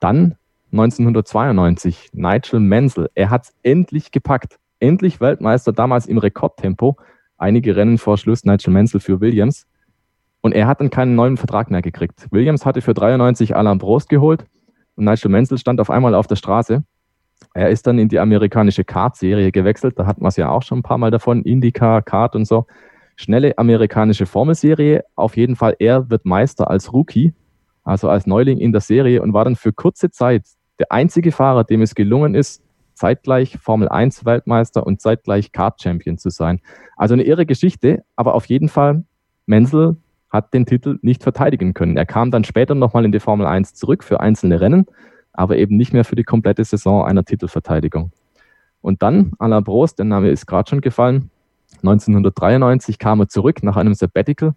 Dann 0.00 0.34
1992, 0.72 2.10
Nigel 2.12 2.60
Mansell, 2.60 3.08
er 3.14 3.30
hat 3.30 3.44
es 3.44 3.54
endlich 3.62 4.10
gepackt. 4.10 4.58
Endlich 4.80 5.20
Weltmeister, 5.20 5.72
damals 5.72 6.06
im 6.06 6.18
Rekordtempo. 6.18 6.96
Einige 7.38 7.76
Rennen 7.76 7.96
vor 7.96 8.18
Schluss, 8.18 8.44
Nigel 8.44 8.72
Mansell 8.72 9.00
für 9.00 9.20
Williams. 9.20 9.66
Und 10.40 10.52
er 10.52 10.66
hat 10.66 10.80
dann 10.80 10.90
keinen 10.90 11.14
neuen 11.14 11.36
Vertrag 11.36 11.70
mehr 11.70 11.82
gekriegt. 11.82 12.26
Williams 12.32 12.66
hatte 12.66 12.80
für 12.82 12.92
93 12.92 13.56
Alain 13.56 13.78
Prost 13.78 14.08
geholt 14.08 14.44
und 14.96 15.04
Nigel 15.04 15.30
Mansell 15.30 15.58
stand 15.58 15.80
auf 15.80 15.90
einmal 15.90 16.14
auf 16.14 16.26
der 16.26 16.36
Straße. 16.36 16.82
Er 17.54 17.70
ist 17.70 17.86
dann 17.86 17.98
in 17.98 18.08
die 18.08 18.18
amerikanische 18.18 18.84
Kart-Serie 18.84 19.52
gewechselt. 19.52 19.98
Da 19.98 20.06
hatten 20.06 20.22
wir 20.22 20.28
es 20.28 20.36
ja 20.36 20.50
auch 20.50 20.62
schon 20.62 20.78
ein 20.78 20.82
paar 20.82 20.98
Mal 20.98 21.10
davon. 21.10 21.42
Indycar, 21.42 22.02
Kart 22.02 22.34
und 22.34 22.46
so. 22.46 22.66
Schnelle 23.16 23.56
amerikanische 23.58 24.26
Formelserie. 24.26 25.04
Auf 25.14 25.36
jeden 25.36 25.56
Fall, 25.56 25.74
er 25.78 26.10
wird 26.10 26.26
Meister 26.26 26.70
als 26.70 26.92
Rookie, 26.92 27.34
also 27.82 28.08
als 28.08 28.26
Neuling 28.26 28.58
in 28.58 28.72
der 28.72 28.82
Serie 28.82 29.22
und 29.22 29.32
war 29.32 29.44
dann 29.44 29.56
für 29.56 29.72
kurze 29.72 30.10
Zeit 30.10 30.44
der 30.78 30.92
einzige 30.92 31.32
Fahrer, 31.32 31.64
dem 31.64 31.82
es 31.82 31.94
gelungen 31.94 32.34
ist, 32.34 32.62
zeitgleich 32.94 33.58
Formel 33.58 33.88
1 33.88 34.24
Weltmeister 34.24 34.86
und 34.86 35.00
zeitgleich 35.00 35.52
Kart 35.52 35.82
Champion 35.82 36.18
zu 36.18 36.30
sein. 36.30 36.60
Also 36.96 37.14
eine 37.14 37.24
irre 37.24 37.46
Geschichte, 37.46 38.04
aber 38.16 38.34
auf 38.34 38.46
jeden 38.46 38.68
Fall, 38.68 39.04
Menzel 39.46 39.96
hat 40.30 40.52
den 40.52 40.66
Titel 40.66 40.98
nicht 41.02 41.22
verteidigen 41.22 41.72
können. 41.72 41.96
Er 41.96 42.06
kam 42.06 42.30
dann 42.30 42.44
später 42.44 42.74
nochmal 42.74 43.04
in 43.04 43.12
die 43.12 43.20
Formel 43.20 43.46
1 43.46 43.74
zurück 43.74 44.04
für 44.04 44.20
einzelne 44.20 44.60
Rennen, 44.60 44.86
aber 45.32 45.56
eben 45.56 45.76
nicht 45.76 45.92
mehr 45.92 46.04
für 46.04 46.16
die 46.16 46.24
komplette 46.24 46.64
Saison 46.64 47.04
einer 47.04 47.24
Titelverteidigung. 47.24 48.12
Und 48.80 49.02
dann 49.02 49.32
Alain 49.38 49.64
Prost, 49.64 49.98
der 49.98 50.06
Name 50.06 50.30
ist 50.30 50.46
gerade 50.46 50.68
schon 50.68 50.80
gefallen, 50.80 51.30
1993 51.88 52.98
kam 52.98 53.20
er 53.20 53.28
zurück 53.28 53.62
nach 53.62 53.76
einem 53.76 53.94
Sabbatical, 53.94 54.54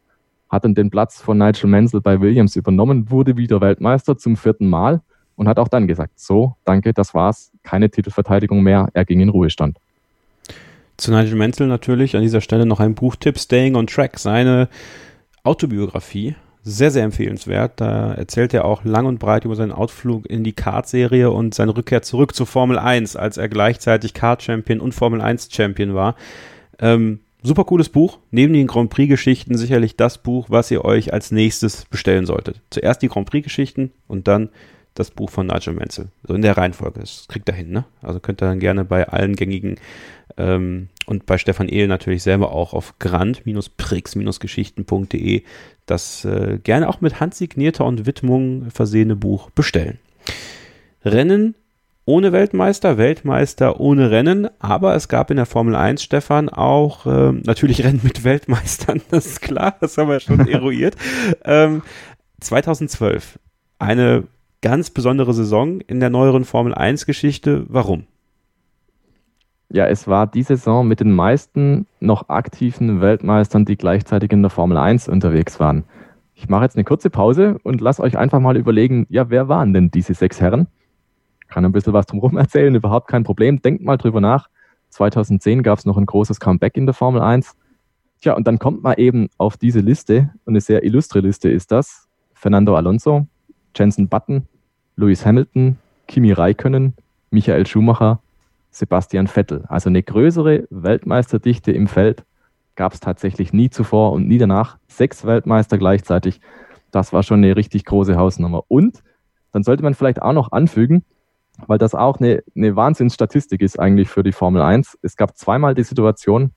hat 0.49 0.65
dann 0.65 0.75
den 0.75 0.89
Platz 0.89 1.21
von 1.21 1.37
Nigel 1.37 1.69
Mansell 1.69 2.01
bei 2.01 2.19
Williams 2.21 2.55
übernommen, 2.55 3.09
wurde 3.09 3.37
wieder 3.37 3.61
Weltmeister 3.61 4.17
zum 4.17 4.35
vierten 4.35 4.67
Mal 4.67 5.01
und 5.35 5.47
hat 5.47 5.59
auch 5.59 5.67
dann 5.67 5.87
gesagt, 5.87 6.19
so, 6.19 6.55
danke, 6.65 6.93
das 6.93 7.13
war's, 7.13 7.51
keine 7.63 7.89
Titelverteidigung 7.89 8.61
mehr, 8.61 8.89
er 8.93 9.05
ging 9.05 9.19
in 9.19 9.29
Ruhestand. 9.29 9.77
Zu 10.97 11.11
Nigel 11.11 11.37
Mansell 11.37 11.67
natürlich 11.67 12.17
an 12.17 12.23
dieser 12.23 12.41
Stelle 12.41 12.65
noch 12.65 12.81
ein 12.81 12.93
Buchtipp, 12.93 13.39
Staying 13.39 13.75
on 13.75 13.87
Track, 13.87 14.19
seine 14.19 14.67
Autobiografie. 15.43 16.35
Sehr, 16.61 16.91
sehr 16.91 17.05
empfehlenswert. 17.05 17.79
Da 17.79 18.13
erzählt 18.13 18.53
er 18.53 18.65
auch 18.65 18.83
lang 18.83 19.05
und 19.05 19.17
breit 19.17 19.45
über 19.45 19.55
seinen 19.55 19.71
Ausflug 19.71 20.29
in 20.29 20.43
die 20.43 20.51
Kart-Serie 20.51 21.31
und 21.31 21.55
seine 21.55 21.75
Rückkehr 21.75 22.01
zurück 22.01 22.35
zur 22.35 22.45
Formel 22.47 22.77
1, 22.77 23.15
als 23.15 23.37
er 23.37 23.47
gleichzeitig 23.47 24.13
Kart-Champion 24.13 24.81
und 24.81 24.93
Formel 24.93 25.21
1-Champion 25.21 25.95
war. 25.95 26.15
Ähm, 26.79 27.19
super 27.43 27.65
cooles 27.65 27.89
Buch. 27.89 28.19
Neben 28.31 28.53
den 28.53 28.67
Grand 28.67 28.89
Prix-Geschichten 28.89 29.57
sicherlich 29.57 29.95
das 29.95 30.17
Buch, 30.17 30.47
was 30.49 30.71
ihr 30.71 30.83
euch 30.85 31.13
als 31.13 31.31
nächstes 31.31 31.85
bestellen 31.85 32.25
solltet. 32.25 32.61
Zuerst 32.69 33.01
die 33.01 33.09
Grand 33.09 33.29
Prix-Geschichten 33.29 33.91
und 34.07 34.27
dann 34.27 34.49
das 34.95 35.11
Buch 35.11 35.29
von 35.29 35.47
Nigel 35.47 35.73
Mansell. 35.73 36.07
So 36.23 36.33
in 36.33 36.41
der 36.41 36.57
Reihenfolge. 36.57 36.99
Das 36.99 37.27
kriegt 37.27 37.47
er 37.47 37.55
hin, 37.55 37.71
ne? 37.71 37.85
Also 38.01 38.19
könnt 38.19 38.41
ihr 38.41 38.47
dann 38.47 38.59
gerne 38.59 38.83
bei 38.83 39.07
allen 39.07 39.35
gängigen 39.35 39.75
ähm, 40.37 40.89
und 41.05 41.25
bei 41.25 41.37
Stefan 41.37 41.69
Ehl 41.69 41.87
natürlich 41.87 42.23
selber 42.23 42.51
auch 42.51 42.73
auf 42.73 42.99
grand-prix-geschichten.de 42.99 45.43
das 45.85 46.25
äh, 46.25 46.59
gerne 46.61 46.89
auch 46.89 46.99
mit 47.01 47.19
handsignierter 47.19 47.85
und 47.85 48.05
Widmung 48.05 48.69
versehene 48.71 49.15
Buch 49.15 49.49
bestellen. 49.51 49.99
Rennen 51.03 51.55
ohne 52.09 52.31
Weltmeister, 52.31 52.97
Weltmeister 52.97 53.79
ohne 53.79 54.09
Rennen, 54.09 54.47
aber 54.57 54.95
es 54.95 55.09
gab 55.09 55.29
in 55.29 55.37
der 55.37 55.45
Formel 55.45 55.75
1, 55.75 56.01
Stefan, 56.01 56.49
auch 56.49 57.05
äh, 57.05 57.33
natürlich 57.33 57.83
Rennen 57.83 58.01
mit 58.01 58.23
Weltmeistern, 58.23 59.01
das 59.11 59.27
ist 59.27 59.41
klar, 59.43 59.75
das 59.79 59.95
haben 59.95 60.09
wir 60.09 60.19
schon 60.19 60.39
eruiert. 60.47 60.95
Ähm, 61.45 61.83
2012, 62.39 63.37
eine 63.77 64.23
ganz 64.63 64.89
besondere 64.89 65.35
Saison 65.35 65.81
in 65.81 65.99
der 65.99 66.09
neueren 66.09 66.45
Formel 66.45 66.73
1 66.73 67.05
Geschichte. 67.05 67.67
Warum? 67.69 68.05
Ja, 69.71 69.85
es 69.85 70.07
war 70.07 70.25
die 70.25 70.41
Saison 70.41 70.87
mit 70.87 71.01
den 71.01 71.11
meisten 71.11 71.85
noch 71.99 72.29
aktiven 72.29 73.01
Weltmeistern, 73.01 73.65
die 73.65 73.77
gleichzeitig 73.77 74.31
in 74.31 74.41
der 74.41 74.49
Formel 74.49 74.77
1 74.77 75.09
unterwegs 75.09 75.59
waren. 75.59 75.83
Ich 76.33 76.49
mache 76.49 76.63
jetzt 76.63 76.75
eine 76.75 76.85
kurze 76.85 77.11
Pause 77.11 77.59
und 77.61 77.81
lasse 77.81 78.01
euch 78.01 78.17
einfach 78.17 78.39
mal 78.39 78.57
überlegen, 78.57 79.05
ja, 79.09 79.29
wer 79.29 79.47
waren 79.47 79.75
denn 79.75 79.91
diese 79.91 80.15
sechs 80.15 80.41
Herren? 80.41 80.65
Kann 81.49 81.65
ein 81.65 81.71
bisschen 81.71 81.93
was 81.93 82.05
drumherum 82.05 82.37
erzählen, 82.37 82.73
überhaupt 82.73 83.07
kein 83.07 83.23
Problem. 83.23 83.61
Denkt 83.61 83.83
mal 83.83 83.97
drüber 83.97 84.21
nach. 84.21 84.49
2010 84.89 85.63
gab 85.63 85.79
es 85.79 85.85
noch 85.85 85.97
ein 85.97 86.05
großes 86.05 86.39
Comeback 86.39 86.77
in 86.77 86.85
der 86.85 86.93
Formel 86.93 87.21
1. 87.21 87.55
Tja, 88.21 88.35
und 88.35 88.47
dann 88.47 88.59
kommt 88.59 88.83
man 88.83 88.95
eben 88.97 89.29
auf 89.37 89.57
diese 89.57 89.79
Liste, 89.79 90.31
und 90.45 90.53
eine 90.53 90.61
sehr 90.61 90.83
illustre 90.83 91.19
Liste 91.19 91.49
ist 91.49 91.71
das. 91.71 92.07
Fernando 92.33 92.75
Alonso, 92.75 93.27
Jensen 93.75 94.07
Button, 94.07 94.47
Lewis 94.95 95.25
Hamilton, 95.25 95.77
Kimi 96.07 96.31
Räikkönen, 96.31 96.93
Michael 97.31 97.65
Schumacher, 97.65 98.19
Sebastian 98.71 99.27
Vettel. 99.27 99.63
Also 99.67 99.89
eine 99.89 100.03
größere 100.03 100.67
Weltmeisterdichte 100.69 101.71
im 101.71 101.87
Feld 101.87 102.23
gab 102.75 102.93
es 102.93 102.99
tatsächlich 102.99 103.53
nie 103.53 103.69
zuvor 103.69 104.11
und 104.11 104.27
nie 104.27 104.37
danach. 104.37 104.77
Sechs 104.87 105.25
Weltmeister 105.25 105.77
gleichzeitig. 105.77 106.39
Das 106.91 107.13
war 107.13 107.23
schon 107.23 107.43
eine 107.43 107.55
richtig 107.55 107.85
große 107.85 108.15
Hausnummer. 108.15 108.63
Und 108.67 109.03
dann 109.51 109.63
sollte 109.63 109.83
man 109.83 109.93
vielleicht 109.93 110.21
auch 110.21 110.33
noch 110.33 110.51
anfügen, 110.51 111.03
weil 111.67 111.77
das 111.77 111.95
auch 111.95 112.19
eine, 112.19 112.43
eine 112.55 112.75
Wahnsinnsstatistik 112.75 113.61
ist 113.61 113.79
eigentlich 113.79 114.09
für 114.09 114.23
die 114.23 114.31
Formel 114.31 114.61
1. 114.61 114.97
Es 115.01 115.15
gab 115.15 115.37
zweimal 115.37 115.75
die 115.75 115.83
Situation 115.83 116.51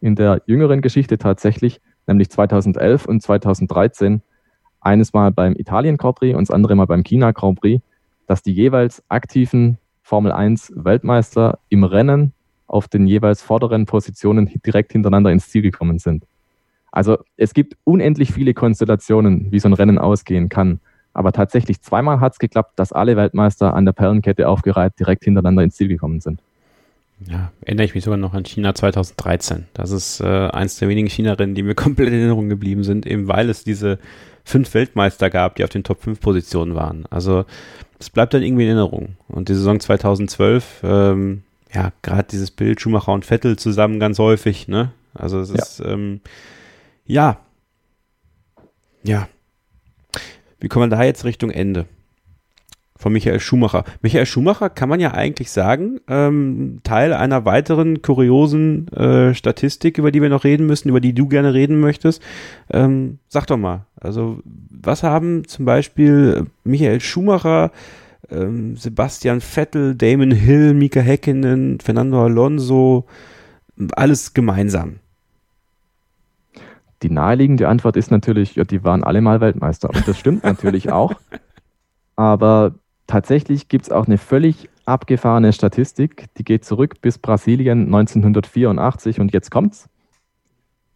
in 0.00 0.14
der 0.14 0.42
jüngeren 0.46 0.80
Geschichte 0.80 1.18
tatsächlich, 1.18 1.80
nämlich 2.06 2.30
2011 2.30 3.06
und 3.06 3.22
2013, 3.22 4.22
eines 4.80 5.12
Mal 5.12 5.32
beim 5.32 5.54
Italien 5.56 5.96
Grand 5.96 6.16
Prix 6.16 6.36
und 6.36 6.48
das 6.48 6.54
andere 6.54 6.74
Mal 6.74 6.86
beim 6.86 7.02
China 7.02 7.32
Grand 7.32 7.60
Prix, 7.60 7.82
dass 8.26 8.42
die 8.42 8.52
jeweils 8.52 9.02
aktiven 9.08 9.78
Formel 10.02 10.32
1 10.32 10.72
Weltmeister 10.76 11.58
im 11.70 11.84
Rennen 11.84 12.32
auf 12.66 12.88
den 12.88 13.06
jeweils 13.06 13.42
vorderen 13.42 13.86
Positionen 13.86 14.50
direkt 14.64 14.92
hintereinander 14.92 15.32
ins 15.32 15.48
Ziel 15.48 15.62
gekommen 15.62 15.98
sind. 15.98 16.26
Also 16.92 17.18
es 17.36 17.54
gibt 17.54 17.76
unendlich 17.84 18.32
viele 18.32 18.54
Konstellationen, 18.54 19.50
wie 19.50 19.58
so 19.58 19.68
ein 19.68 19.72
Rennen 19.72 19.98
ausgehen 19.98 20.48
kann. 20.48 20.80
Aber 21.14 21.32
tatsächlich 21.32 21.80
zweimal 21.80 22.20
hat 22.20 22.32
es 22.34 22.38
geklappt, 22.38 22.72
dass 22.76 22.92
alle 22.92 23.16
Weltmeister 23.16 23.74
an 23.74 23.84
der 23.84 23.92
Perlenkette 23.92 24.48
aufgereiht 24.48 24.98
direkt 24.98 25.24
hintereinander 25.24 25.62
ins 25.62 25.76
Ziel 25.76 25.88
gekommen 25.88 26.20
sind. 26.20 26.40
Ja, 27.26 27.52
erinnere 27.62 27.86
ich 27.86 27.94
mich 27.94 28.04
sogar 28.04 28.16
noch 28.18 28.34
an 28.34 28.44
China 28.44 28.74
2013. 28.74 29.66
Das 29.72 29.92
ist 29.92 30.20
äh, 30.20 30.48
eins 30.48 30.76
der 30.78 30.88
wenigen 30.88 31.08
China-Rennen, 31.08 31.54
die 31.54 31.62
mir 31.62 31.74
komplett 31.76 32.08
in 32.08 32.14
Erinnerung 32.14 32.48
geblieben 32.48 32.84
sind, 32.84 33.06
eben 33.06 33.28
weil 33.28 33.48
es 33.48 33.64
diese 33.64 33.98
fünf 34.44 34.74
Weltmeister 34.74 35.30
gab, 35.30 35.54
die 35.56 35.64
auf 35.64 35.70
den 35.70 35.84
Top 35.84 36.02
5 36.02 36.20
Positionen 36.20 36.74
waren. 36.74 37.06
Also 37.08 37.44
es 37.98 38.10
bleibt 38.10 38.34
dann 38.34 38.42
irgendwie 38.42 38.64
in 38.64 38.70
Erinnerung. 38.70 39.16
Und 39.28 39.48
die 39.48 39.54
Saison 39.54 39.80
2012, 39.80 40.80
ähm, 40.82 41.42
ja, 41.72 41.92
gerade 42.02 42.28
dieses 42.30 42.50
Bild 42.50 42.80
Schumacher 42.80 43.12
und 43.12 43.24
Vettel 43.24 43.56
zusammen 43.56 43.98
ganz 44.00 44.18
häufig, 44.18 44.68
ne? 44.68 44.92
Also 45.14 45.40
es 45.40 45.50
ja. 45.50 45.54
ist, 45.56 45.80
ähm, 45.80 46.20
ja, 47.06 47.38
ja. 49.02 49.28
Wie 50.64 50.68
kommen 50.68 50.90
wir 50.90 50.96
da 50.96 51.04
jetzt 51.04 51.26
Richtung 51.26 51.50
Ende? 51.50 51.84
von 52.96 53.12
Michael 53.12 53.40
Schumacher. 53.40 53.84
Michael 54.00 54.24
Schumacher 54.24 54.70
kann 54.70 54.88
man 54.88 55.00
ja 55.00 55.12
eigentlich 55.12 55.50
sagen, 55.50 56.00
ähm, 56.08 56.78
Teil 56.84 57.12
einer 57.12 57.44
weiteren 57.44 58.00
kuriosen 58.00 58.88
äh, 58.92 59.34
Statistik, 59.34 59.98
über 59.98 60.10
die 60.10 60.22
wir 60.22 60.30
noch 60.30 60.44
reden 60.44 60.64
müssen, 60.66 60.88
über 60.88 61.00
die 61.00 61.12
du 61.12 61.26
gerne 61.28 61.52
reden 61.52 61.80
möchtest. 61.80 62.22
Ähm, 62.72 63.18
sag 63.28 63.46
doch 63.48 63.58
mal, 63.58 63.84
also 64.00 64.38
was 64.44 65.02
haben 65.02 65.46
zum 65.46 65.66
Beispiel 65.66 66.46
Michael 66.62 67.00
Schumacher, 67.00 67.72
ähm, 68.30 68.76
Sebastian 68.76 69.42
Vettel, 69.42 69.96
Damon 69.96 70.30
Hill, 70.30 70.72
Mika 70.72 71.00
Häkkinen, 71.00 71.80
Fernando 71.80 72.24
Alonso, 72.24 73.04
alles 73.96 74.32
gemeinsam? 74.32 75.00
Die 77.04 77.10
naheliegende 77.10 77.68
Antwort 77.68 77.96
ist 77.96 78.10
natürlich, 78.10 78.56
ja, 78.56 78.64
die 78.64 78.82
waren 78.82 79.04
alle 79.04 79.20
mal 79.20 79.40
Weltmeister. 79.40 79.90
Und 79.90 80.08
das 80.08 80.18
stimmt 80.18 80.42
natürlich 80.42 80.90
auch. 80.90 81.12
Aber 82.16 82.74
Tatsächlich 83.06 83.68
gibt 83.68 83.84
es 83.84 83.92
auch 83.92 84.06
eine 84.06 84.18
völlig 84.18 84.70
abgefahrene 84.86 85.52
Statistik, 85.52 86.26
die 86.36 86.44
geht 86.44 86.64
zurück 86.64 87.00
bis 87.00 87.18
Brasilien 87.18 87.84
1984 87.86 89.20
und 89.20 89.32
jetzt 89.32 89.50
kommt's. 89.50 89.88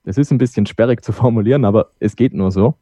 Es 0.05 0.17
ist 0.17 0.31
ein 0.31 0.39
bisschen 0.39 0.65
sperrig 0.65 1.05
zu 1.05 1.13
formulieren, 1.13 1.65
aber 1.65 1.91
es 1.99 2.17
geht 2.17 2.33
nur 2.33 2.51
so. 2.51 2.75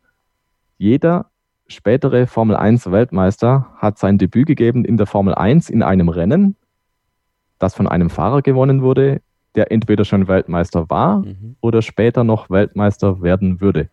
Jeder 0.78 1.30
spätere 1.66 2.28
Formel 2.28 2.54
1 2.54 2.90
Weltmeister 2.92 3.66
hat 3.78 3.98
sein 3.98 4.18
Debüt 4.18 4.46
gegeben 4.46 4.84
in 4.84 4.96
der 4.96 5.06
Formel 5.06 5.34
1 5.34 5.70
in 5.70 5.82
einem 5.82 6.08
Rennen, 6.08 6.54
das 7.58 7.74
von 7.74 7.88
einem 7.88 8.10
Fahrer 8.10 8.42
gewonnen 8.42 8.82
wurde, 8.82 9.22
der 9.56 9.72
entweder 9.72 10.04
schon 10.04 10.28
Weltmeister 10.28 10.88
war 10.90 11.20
mhm. 11.20 11.56
oder 11.60 11.82
später 11.82 12.24
noch 12.24 12.50
Weltmeister 12.50 13.22
werden 13.22 13.60
würde. 13.60 13.88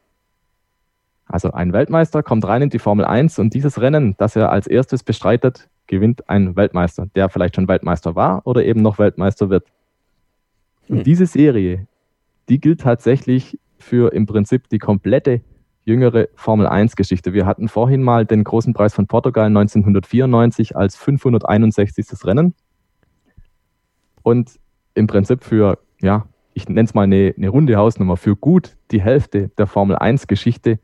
Also 1.25 1.51
ein 1.51 1.73
Weltmeister 1.73 2.21
kommt 2.21 2.45
rein 2.45 2.61
in 2.61 2.69
die 2.69 2.79
Formel 2.79 3.05
1 3.05 3.39
und 3.39 3.53
dieses 3.53 3.81
Rennen, 3.81 4.15
das 4.17 4.35
er 4.35 4.51
als 4.51 4.67
erstes 4.67 5.03
bestreitet, 5.03 5.69
gewinnt 5.87 6.29
ein 6.29 6.55
Weltmeister, 6.55 7.07
der 7.15 7.29
vielleicht 7.29 7.55
schon 7.55 7.67
Weltmeister 7.67 8.15
war 8.15 8.45
oder 8.45 8.63
eben 8.63 8.81
noch 8.81 8.99
Weltmeister 8.99 9.49
wird. 9.49 9.65
Und 10.89 10.99
mhm. 10.99 11.03
diese 11.03 11.25
Serie, 11.25 11.87
die 12.49 12.59
gilt 12.59 12.81
tatsächlich 12.81 13.57
für 13.77 14.13
im 14.13 14.25
Prinzip 14.25 14.69
die 14.69 14.79
komplette 14.79 15.41
jüngere 15.85 16.27
Formel 16.35 16.67
1 16.67 16.95
Geschichte. 16.95 17.33
Wir 17.33 17.45
hatten 17.45 17.67
vorhin 17.67 18.03
mal 18.03 18.25
den 18.25 18.43
großen 18.43 18.73
Preis 18.73 18.93
von 18.93 19.07
Portugal 19.07 19.47
1994 19.47 20.75
als 20.75 20.95
561. 20.95 22.25
Rennen. 22.25 22.53
Und 24.21 24.59
im 24.95 25.07
Prinzip 25.07 25.43
für, 25.43 25.79
ja, 26.01 26.25
ich 26.53 26.67
nenne 26.67 26.83
es 26.83 26.93
mal 26.93 27.03
eine, 27.03 27.33
eine 27.35 27.49
runde 27.49 27.75
Hausnummer, 27.75 28.17
für 28.17 28.35
gut 28.35 28.77
die 28.91 29.01
Hälfte 29.01 29.49
der 29.57 29.67
Formel 29.67 29.95
1 29.95 30.27
Geschichte 30.27 30.79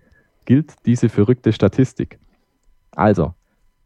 gilt 0.46 0.74
diese 0.86 1.10
verrückte 1.10 1.54
Statistik. 1.54 2.20
Also, 2.92 3.34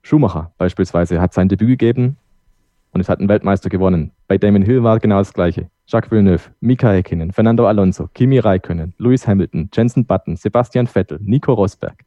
Schumacher 0.02 0.54
beispielsweise 0.58 1.20
hat 1.20 1.34
sein 1.34 1.50
Debüt 1.50 1.80
gegeben 1.80 2.18
und 2.92 3.02
es 3.02 3.10
hat 3.10 3.20
einen 3.20 3.30
Weltmeister 3.30 3.70
gewonnen. 3.70 4.12
Bei 4.28 4.38
Damon 4.38 4.62
Hill 4.62 4.84
war 4.84 5.00
genau 5.00 5.18
das 5.18 5.34
Gleiche. 5.34 5.70
Jacques 5.88 6.12
Villeneuve, 6.12 6.50
Mika 6.62 6.92
Häkkinen, 6.92 7.32
Fernando 7.32 7.68
Alonso, 7.68 8.08
Kimi 8.14 8.40
Räikkönen, 8.40 8.94
Lewis 8.98 9.28
Hamilton, 9.28 9.70
Jensen 9.74 10.06
Button, 10.06 10.36
Sebastian 10.36 10.88
Vettel, 10.88 11.20
Nico 11.22 11.54
Rosberg. 11.54 12.06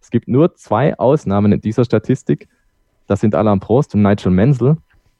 Es 0.00 0.10
gibt 0.10 0.26
nur 0.26 0.54
zwei 0.56 0.98
Ausnahmen 0.98 1.52
in 1.52 1.60
dieser 1.60 1.84
Statistik. 1.84 2.48
Das 3.06 3.20
sind 3.20 3.34
Alain 3.34 3.60
Prost 3.60 3.94
und 3.94 4.02
Nigel 4.02 4.32
Mansell. 4.32 4.76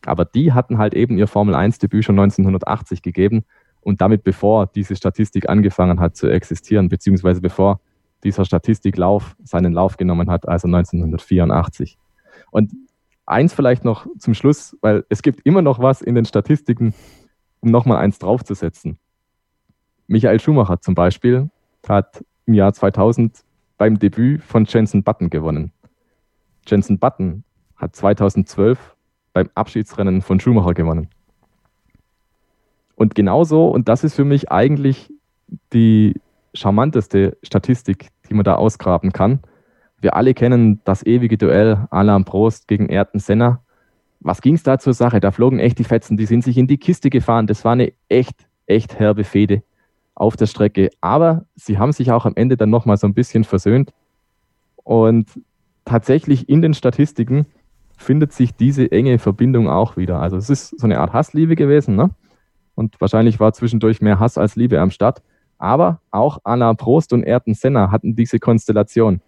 Aber 0.06 0.24
die 0.24 0.52
hatten 0.52 0.78
halt 0.78 0.94
eben 0.94 1.18
ihr 1.18 1.26
Formel 1.26 1.54
1-Debüt 1.54 2.04
schon 2.04 2.18
1980 2.18 3.02
gegeben 3.02 3.44
und 3.80 4.00
damit 4.00 4.24
bevor 4.24 4.66
diese 4.66 4.96
Statistik 4.96 5.48
angefangen 5.48 6.00
hat 6.00 6.16
zu 6.16 6.28
existieren, 6.28 6.88
beziehungsweise 6.88 7.40
bevor 7.40 7.80
dieser 8.24 8.44
Statistiklauf 8.44 9.36
seinen 9.42 9.72
Lauf 9.72 9.96
genommen 9.96 10.30
hat, 10.30 10.48
also 10.48 10.68
1984. 10.68 11.98
Und 12.50 12.72
eins 13.26 13.52
vielleicht 13.52 13.84
noch 13.84 14.06
zum 14.18 14.34
Schluss, 14.34 14.76
weil 14.80 15.04
es 15.08 15.22
gibt 15.22 15.40
immer 15.44 15.62
noch 15.62 15.80
was 15.80 16.02
in 16.02 16.14
den 16.14 16.24
Statistiken, 16.24 16.94
um 17.60 17.70
nochmal 17.70 17.98
eins 17.98 18.18
draufzusetzen. 18.18 18.98
Michael 20.06 20.40
Schumacher 20.40 20.80
zum 20.80 20.94
Beispiel 20.94 21.50
hat 21.88 22.24
im 22.46 22.54
Jahr 22.54 22.72
2000 22.72 23.44
beim 23.78 23.98
Debüt 23.98 24.42
von 24.42 24.64
Jensen 24.64 25.02
Button 25.02 25.30
gewonnen. 25.30 25.72
Jensen 26.66 26.98
Button 26.98 27.44
hat 27.76 27.96
2012 27.96 28.91
beim 29.32 29.48
Abschiedsrennen 29.54 30.22
von 30.22 30.40
Schumacher 30.40 30.74
gewonnen. 30.74 31.08
Und 32.96 33.14
genauso, 33.14 33.68
und 33.68 33.88
das 33.88 34.04
ist 34.04 34.14
für 34.14 34.24
mich 34.24 34.50
eigentlich 34.50 35.12
die 35.72 36.14
charmanteste 36.54 37.36
Statistik, 37.42 38.08
die 38.28 38.34
man 38.34 38.44
da 38.44 38.54
ausgraben 38.56 39.12
kann. 39.12 39.40
Wir 40.00 40.16
alle 40.16 40.34
kennen 40.34 40.80
das 40.84 41.04
ewige 41.04 41.38
Duell 41.38 41.86
Alain 41.90 42.24
Prost 42.24 42.68
gegen 42.68 42.90
Ayrton 42.90 43.20
Senna. 43.20 43.62
Was 44.20 44.40
ging 44.40 44.54
es 44.54 44.62
da 44.62 44.78
zur 44.78 44.94
Sache? 44.94 45.20
Da 45.20 45.30
flogen 45.30 45.58
echt 45.58 45.78
die 45.78 45.84
Fetzen, 45.84 46.16
die 46.16 46.26
sind 46.26 46.44
sich 46.44 46.58
in 46.58 46.66
die 46.66 46.78
Kiste 46.78 47.10
gefahren. 47.10 47.46
Das 47.46 47.64
war 47.64 47.72
eine 47.72 47.92
echt, 48.08 48.46
echt 48.66 48.98
herbe 48.98 49.24
Fehde 49.24 49.62
auf 50.14 50.36
der 50.36 50.46
Strecke. 50.46 50.90
Aber 51.00 51.46
sie 51.54 51.78
haben 51.78 51.92
sich 51.92 52.12
auch 52.12 52.26
am 52.26 52.36
Ende 52.36 52.56
dann 52.56 52.70
nochmal 52.70 52.96
so 52.96 53.06
ein 53.06 53.14
bisschen 53.14 53.44
versöhnt. 53.44 53.92
Und 54.76 55.28
tatsächlich 55.84 56.48
in 56.48 56.62
den 56.62 56.74
Statistiken 56.74 57.46
findet 58.02 58.32
sich 58.32 58.54
diese 58.54 58.90
enge 58.92 59.18
Verbindung 59.18 59.68
auch 59.68 59.96
wieder. 59.96 60.20
Also 60.20 60.36
es 60.36 60.50
ist 60.50 60.78
so 60.78 60.86
eine 60.86 61.00
Art 61.00 61.12
Hassliebe 61.12 61.56
gewesen, 61.56 61.96
ne? 61.96 62.10
Und 62.74 63.00
wahrscheinlich 63.00 63.38
war 63.40 63.52
zwischendurch 63.52 64.00
mehr 64.00 64.18
Hass 64.18 64.38
als 64.38 64.56
Liebe 64.56 64.80
am 64.80 64.90
Start. 64.90 65.22
Aber 65.58 66.00
auch 66.10 66.38
Alain 66.44 66.76
Prost 66.76 67.12
und 67.12 67.24
Ayrton 67.24 67.54
Senna 67.54 67.90
hatten 67.90 68.16
diese 68.16 68.38
Konstellation, 68.38 69.20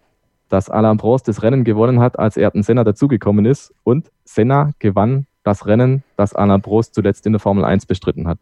dass 0.49 0.69
Alain 0.69 0.97
Prost 0.97 1.27
das 1.27 1.43
Rennen 1.43 1.63
gewonnen 1.63 1.99
hat, 1.99 2.19
als 2.19 2.37
Ayrton 2.37 2.63
Senna 2.63 2.83
dazugekommen 2.83 3.45
ist 3.45 3.73
und 3.83 4.11
Senna 4.25 4.71
gewann 4.79 5.27
das 5.43 5.65
Rennen, 5.67 6.03
das 6.17 6.33
Alain 6.33 6.61
Prost 6.61 6.95
zuletzt 6.95 7.25
in 7.25 7.33
der 7.33 7.39
Formel 7.39 7.63
1 7.63 7.85
bestritten 7.85 8.27
hat. 8.27 8.39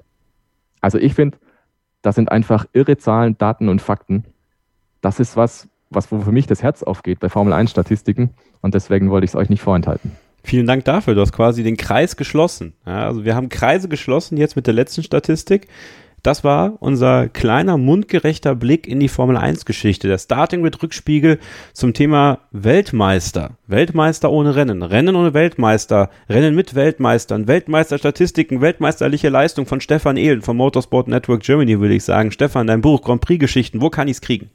Also 0.82 0.98
ich 0.98 1.14
finde, 1.14 1.38
das 2.02 2.16
sind 2.16 2.32
einfach 2.32 2.66
irre 2.74 2.98
Zahlen, 2.98 3.38
Daten 3.38 3.70
und 3.70 3.82
Fakten. 3.82 4.26
Das 5.02 5.20
ist 5.20 5.38
was, 5.38 5.68
was 5.96 6.12
wo 6.12 6.20
für 6.22 6.32
mich 6.32 6.48
das 6.48 6.64
Herz 6.64 6.84
aufgeht 6.84 7.20
bei 7.20 7.30
Formel 7.30 7.54
1 7.54 7.72
Statistiken 7.72 8.32
und 8.62 8.74
deswegen 8.74 9.10
wollte 9.10 9.26
ich 9.26 9.32
es 9.32 9.36
euch 9.36 9.50
nicht 9.50 9.62
vorenthalten. 9.62 10.12
Vielen 10.44 10.68
Dank 10.68 10.84
dafür. 10.84 11.16
Du 11.16 11.22
hast 11.22 11.32
quasi 11.32 11.64
den 11.64 11.78
Kreis 11.78 12.18
geschlossen. 12.18 12.74
Ja, 12.86 13.06
also 13.06 13.24
wir 13.24 13.36
haben 13.36 13.50
Kreise 13.50 13.88
geschlossen 13.88 14.38
jetzt 14.38 14.56
mit 14.56 14.68
der 14.68 14.74
letzten 14.74 15.02
Statistik. 15.02 15.68
Das 16.24 16.46
war 16.46 16.78
unser 16.80 17.28
kleiner 17.28 17.78
mundgerechter 17.78 18.56
Blick 18.56 18.88
in 18.88 19.02
die 19.02 19.10
Formel 19.10 19.36
1 19.36 19.66
Geschichte. 19.66 20.08
Der 20.08 20.18
Starting 20.18 20.62
mit 20.62 20.82
Rückspiegel 20.82 21.38
zum 21.74 21.94
Thema 21.94 22.40
Weltmeister. 22.52 23.58
Weltmeister 23.68 24.32
ohne 24.32 24.56
Rennen. 24.56 24.84
Rennen 24.84 25.18
ohne 25.18 25.34
Weltmeister. 25.34 26.10
Rennen 26.30 26.56
mit 26.56 26.76
Weltmeistern. 26.76 27.50
Weltmeisterstatistiken. 27.50 28.62
Weltmeisterliche 28.62 29.28
Leistung 29.28 29.66
von 29.66 29.82
Stefan 29.82 30.16
Ehlen 30.16 30.42
vom 30.42 30.56
Motorsport 30.56 31.10
Network 31.10 31.44
Germany, 31.44 31.82
würde 31.82 31.96
ich 31.96 32.06
sagen. 32.06 32.32
Stefan, 32.32 32.68
dein 32.68 32.80
Buch 32.80 33.02
Grand 33.02 33.20
Prix 33.20 33.42
Geschichten. 33.42 33.82
Wo 33.82 33.90
kann 33.90 34.08
ich 34.08 34.16
es 34.16 34.22
kriegen? 34.22 34.50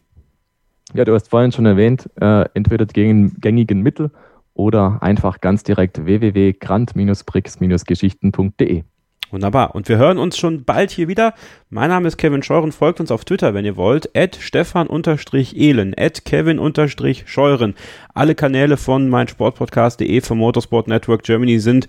Ja, 0.94 1.04
du 1.04 1.12
hast 1.14 1.28
vorhin 1.28 1.52
schon 1.52 1.66
erwähnt, 1.66 2.10
äh, 2.20 2.46
entweder 2.54 2.86
die 2.86 3.30
gängigen 3.40 3.82
Mittel 3.82 4.10
oder 4.54 4.98
einfach 5.02 5.40
ganz 5.40 5.62
direkt 5.62 6.04
www.grant-brix-geschichten.de. 6.04 8.82
Wunderbar. 9.30 9.74
Und 9.74 9.90
wir 9.90 9.98
hören 9.98 10.16
uns 10.16 10.38
schon 10.38 10.64
bald 10.64 10.90
hier 10.90 11.06
wieder. 11.06 11.34
Mein 11.68 11.90
Name 11.90 12.08
ist 12.08 12.16
Kevin 12.16 12.42
Scheuren. 12.42 12.72
Folgt 12.72 12.98
uns 12.98 13.10
auf 13.10 13.26
Twitter, 13.26 13.52
wenn 13.52 13.66
ihr 13.66 13.76
wollt. 13.76 14.16
At 14.16 14.36
Stefan-Ehlen. 14.36 15.94
At 15.98 16.24
Kevin-Scheuren. 16.24 17.74
Alle 18.14 18.34
Kanäle 18.34 18.78
von 18.78 19.10
meinsportpodcast.de 19.10 20.22
vom 20.22 20.38
Motorsport 20.38 20.88
Network 20.88 21.24
Germany 21.24 21.58
sind 21.58 21.88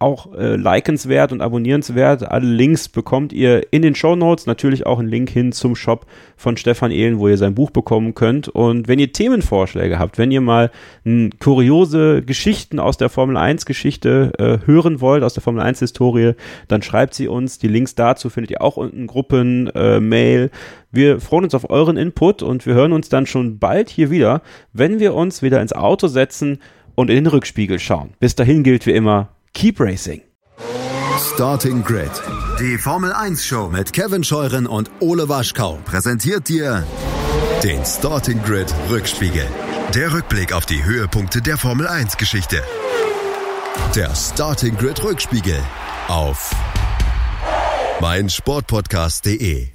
auch 0.00 0.32
äh, 0.34 0.56
likenswert 0.56 1.30
und 1.30 1.42
abonnierenswert. 1.42 2.28
Alle 2.28 2.46
Links 2.46 2.88
bekommt 2.88 3.32
ihr 3.32 3.70
in 3.70 3.82
den 3.82 3.94
Show 3.94 4.16
Notes. 4.16 4.46
Natürlich 4.46 4.86
auch 4.86 4.98
einen 4.98 5.08
Link 5.08 5.28
hin 5.28 5.52
zum 5.52 5.76
Shop 5.76 6.06
von 6.36 6.56
Stefan 6.56 6.90
Ehlen, 6.90 7.18
wo 7.18 7.28
ihr 7.28 7.36
sein 7.36 7.54
Buch 7.54 7.70
bekommen 7.70 8.14
könnt. 8.14 8.48
Und 8.48 8.88
wenn 8.88 8.98
ihr 8.98 9.12
Themenvorschläge 9.12 9.98
habt, 9.98 10.16
wenn 10.16 10.30
ihr 10.30 10.40
mal 10.40 10.70
m, 11.04 11.30
kuriose 11.38 12.22
Geschichten 12.22 12.78
aus 12.78 12.96
der 12.96 13.10
Formel 13.10 13.36
1 13.36 13.66
Geschichte 13.66 14.32
äh, 14.38 14.66
hören 14.66 15.02
wollt, 15.02 15.22
aus 15.22 15.34
der 15.34 15.42
Formel 15.42 15.62
1 15.62 15.80
Historie, 15.80 16.32
dann 16.66 16.80
schreibt 16.80 17.12
sie 17.12 17.28
uns. 17.28 17.58
Die 17.58 17.68
Links 17.68 17.94
dazu 17.94 18.30
findet 18.30 18.50
ihr 18.52 18.62
auch 18.62 18.78
unten 18.78 19.06
Gruppen, 19.06 19.68
äh, 19.74 20.00
Mail. 20.00 20.50
Wir 20.90 21.20
freuen 21.20 21.44
uns 21.44 21.54
auf 21.54 21.68
euren 21.68 21.98
Input 21.98 22.42
und 22.42 22.64
wir 22.64 22.72
hören 22.72 22.92
uns 22.92 23.10
dann 23.10 23.26
schon 23.26 23.58
bald 23.58 23.90
hier 23.90 24.10
wieder, 24.10 24.40
wenn 24.72 24.98
wir 24.98 25.14
uns 25.14 25.42
wieder 25.42 25.60
ins 25.60 25.74
Auto 25.74 26.08
setzen 26.08 26.58
und 26.94 27.10
in 27.10 27.16
den 27.16 27.26
Rückspiegel 27.26 27.78
schauen. 27.78 28.14
Bis 28.18 28.34
dahin 28.34 28.62
gilt 28.62 28.86
wie 28.86 28.92
immer, 28.92 29.28
Keep 29.54 29.80
Racing. 29.80 30.22
Starting 31.34 31.82
Grid. 31.82 32.10
Die 32.58 32.78
Formel 32.78 33.12
1 33.12 33.44
Show 33.44 33.68
mit 33.68 33.92
Kevin 33.92 34.24
Scheuren 34.24 34.66
und 34.66 34.90
Ole 35.00 35.28
Waschkau 35.28 35.78
präsentiert 35.84 36.48
dir 36.48 36.86
den 37.62 37.84
Starting 37.84 38.42
Grid 38.42 38.72
Rückspiegel. 38.88 39.46
Der 39.94 40.12
Rückblick 40.12 40.52
auf 40.52 40.66
die 40.66 40.82
Höhepunkte 40.82 41.42
der 41.42 41.58
Formel 41.58 41.86
1 41.86 42.16
Geschichte. 42.16 42.62
Der 43.94 44.14
Starting 44.14 44.76
Grid 44.76 45.02
Rückspiegel 45.02 45.58
auf 46.08 46.50
meinsportpodcast.de. 48.00 49.68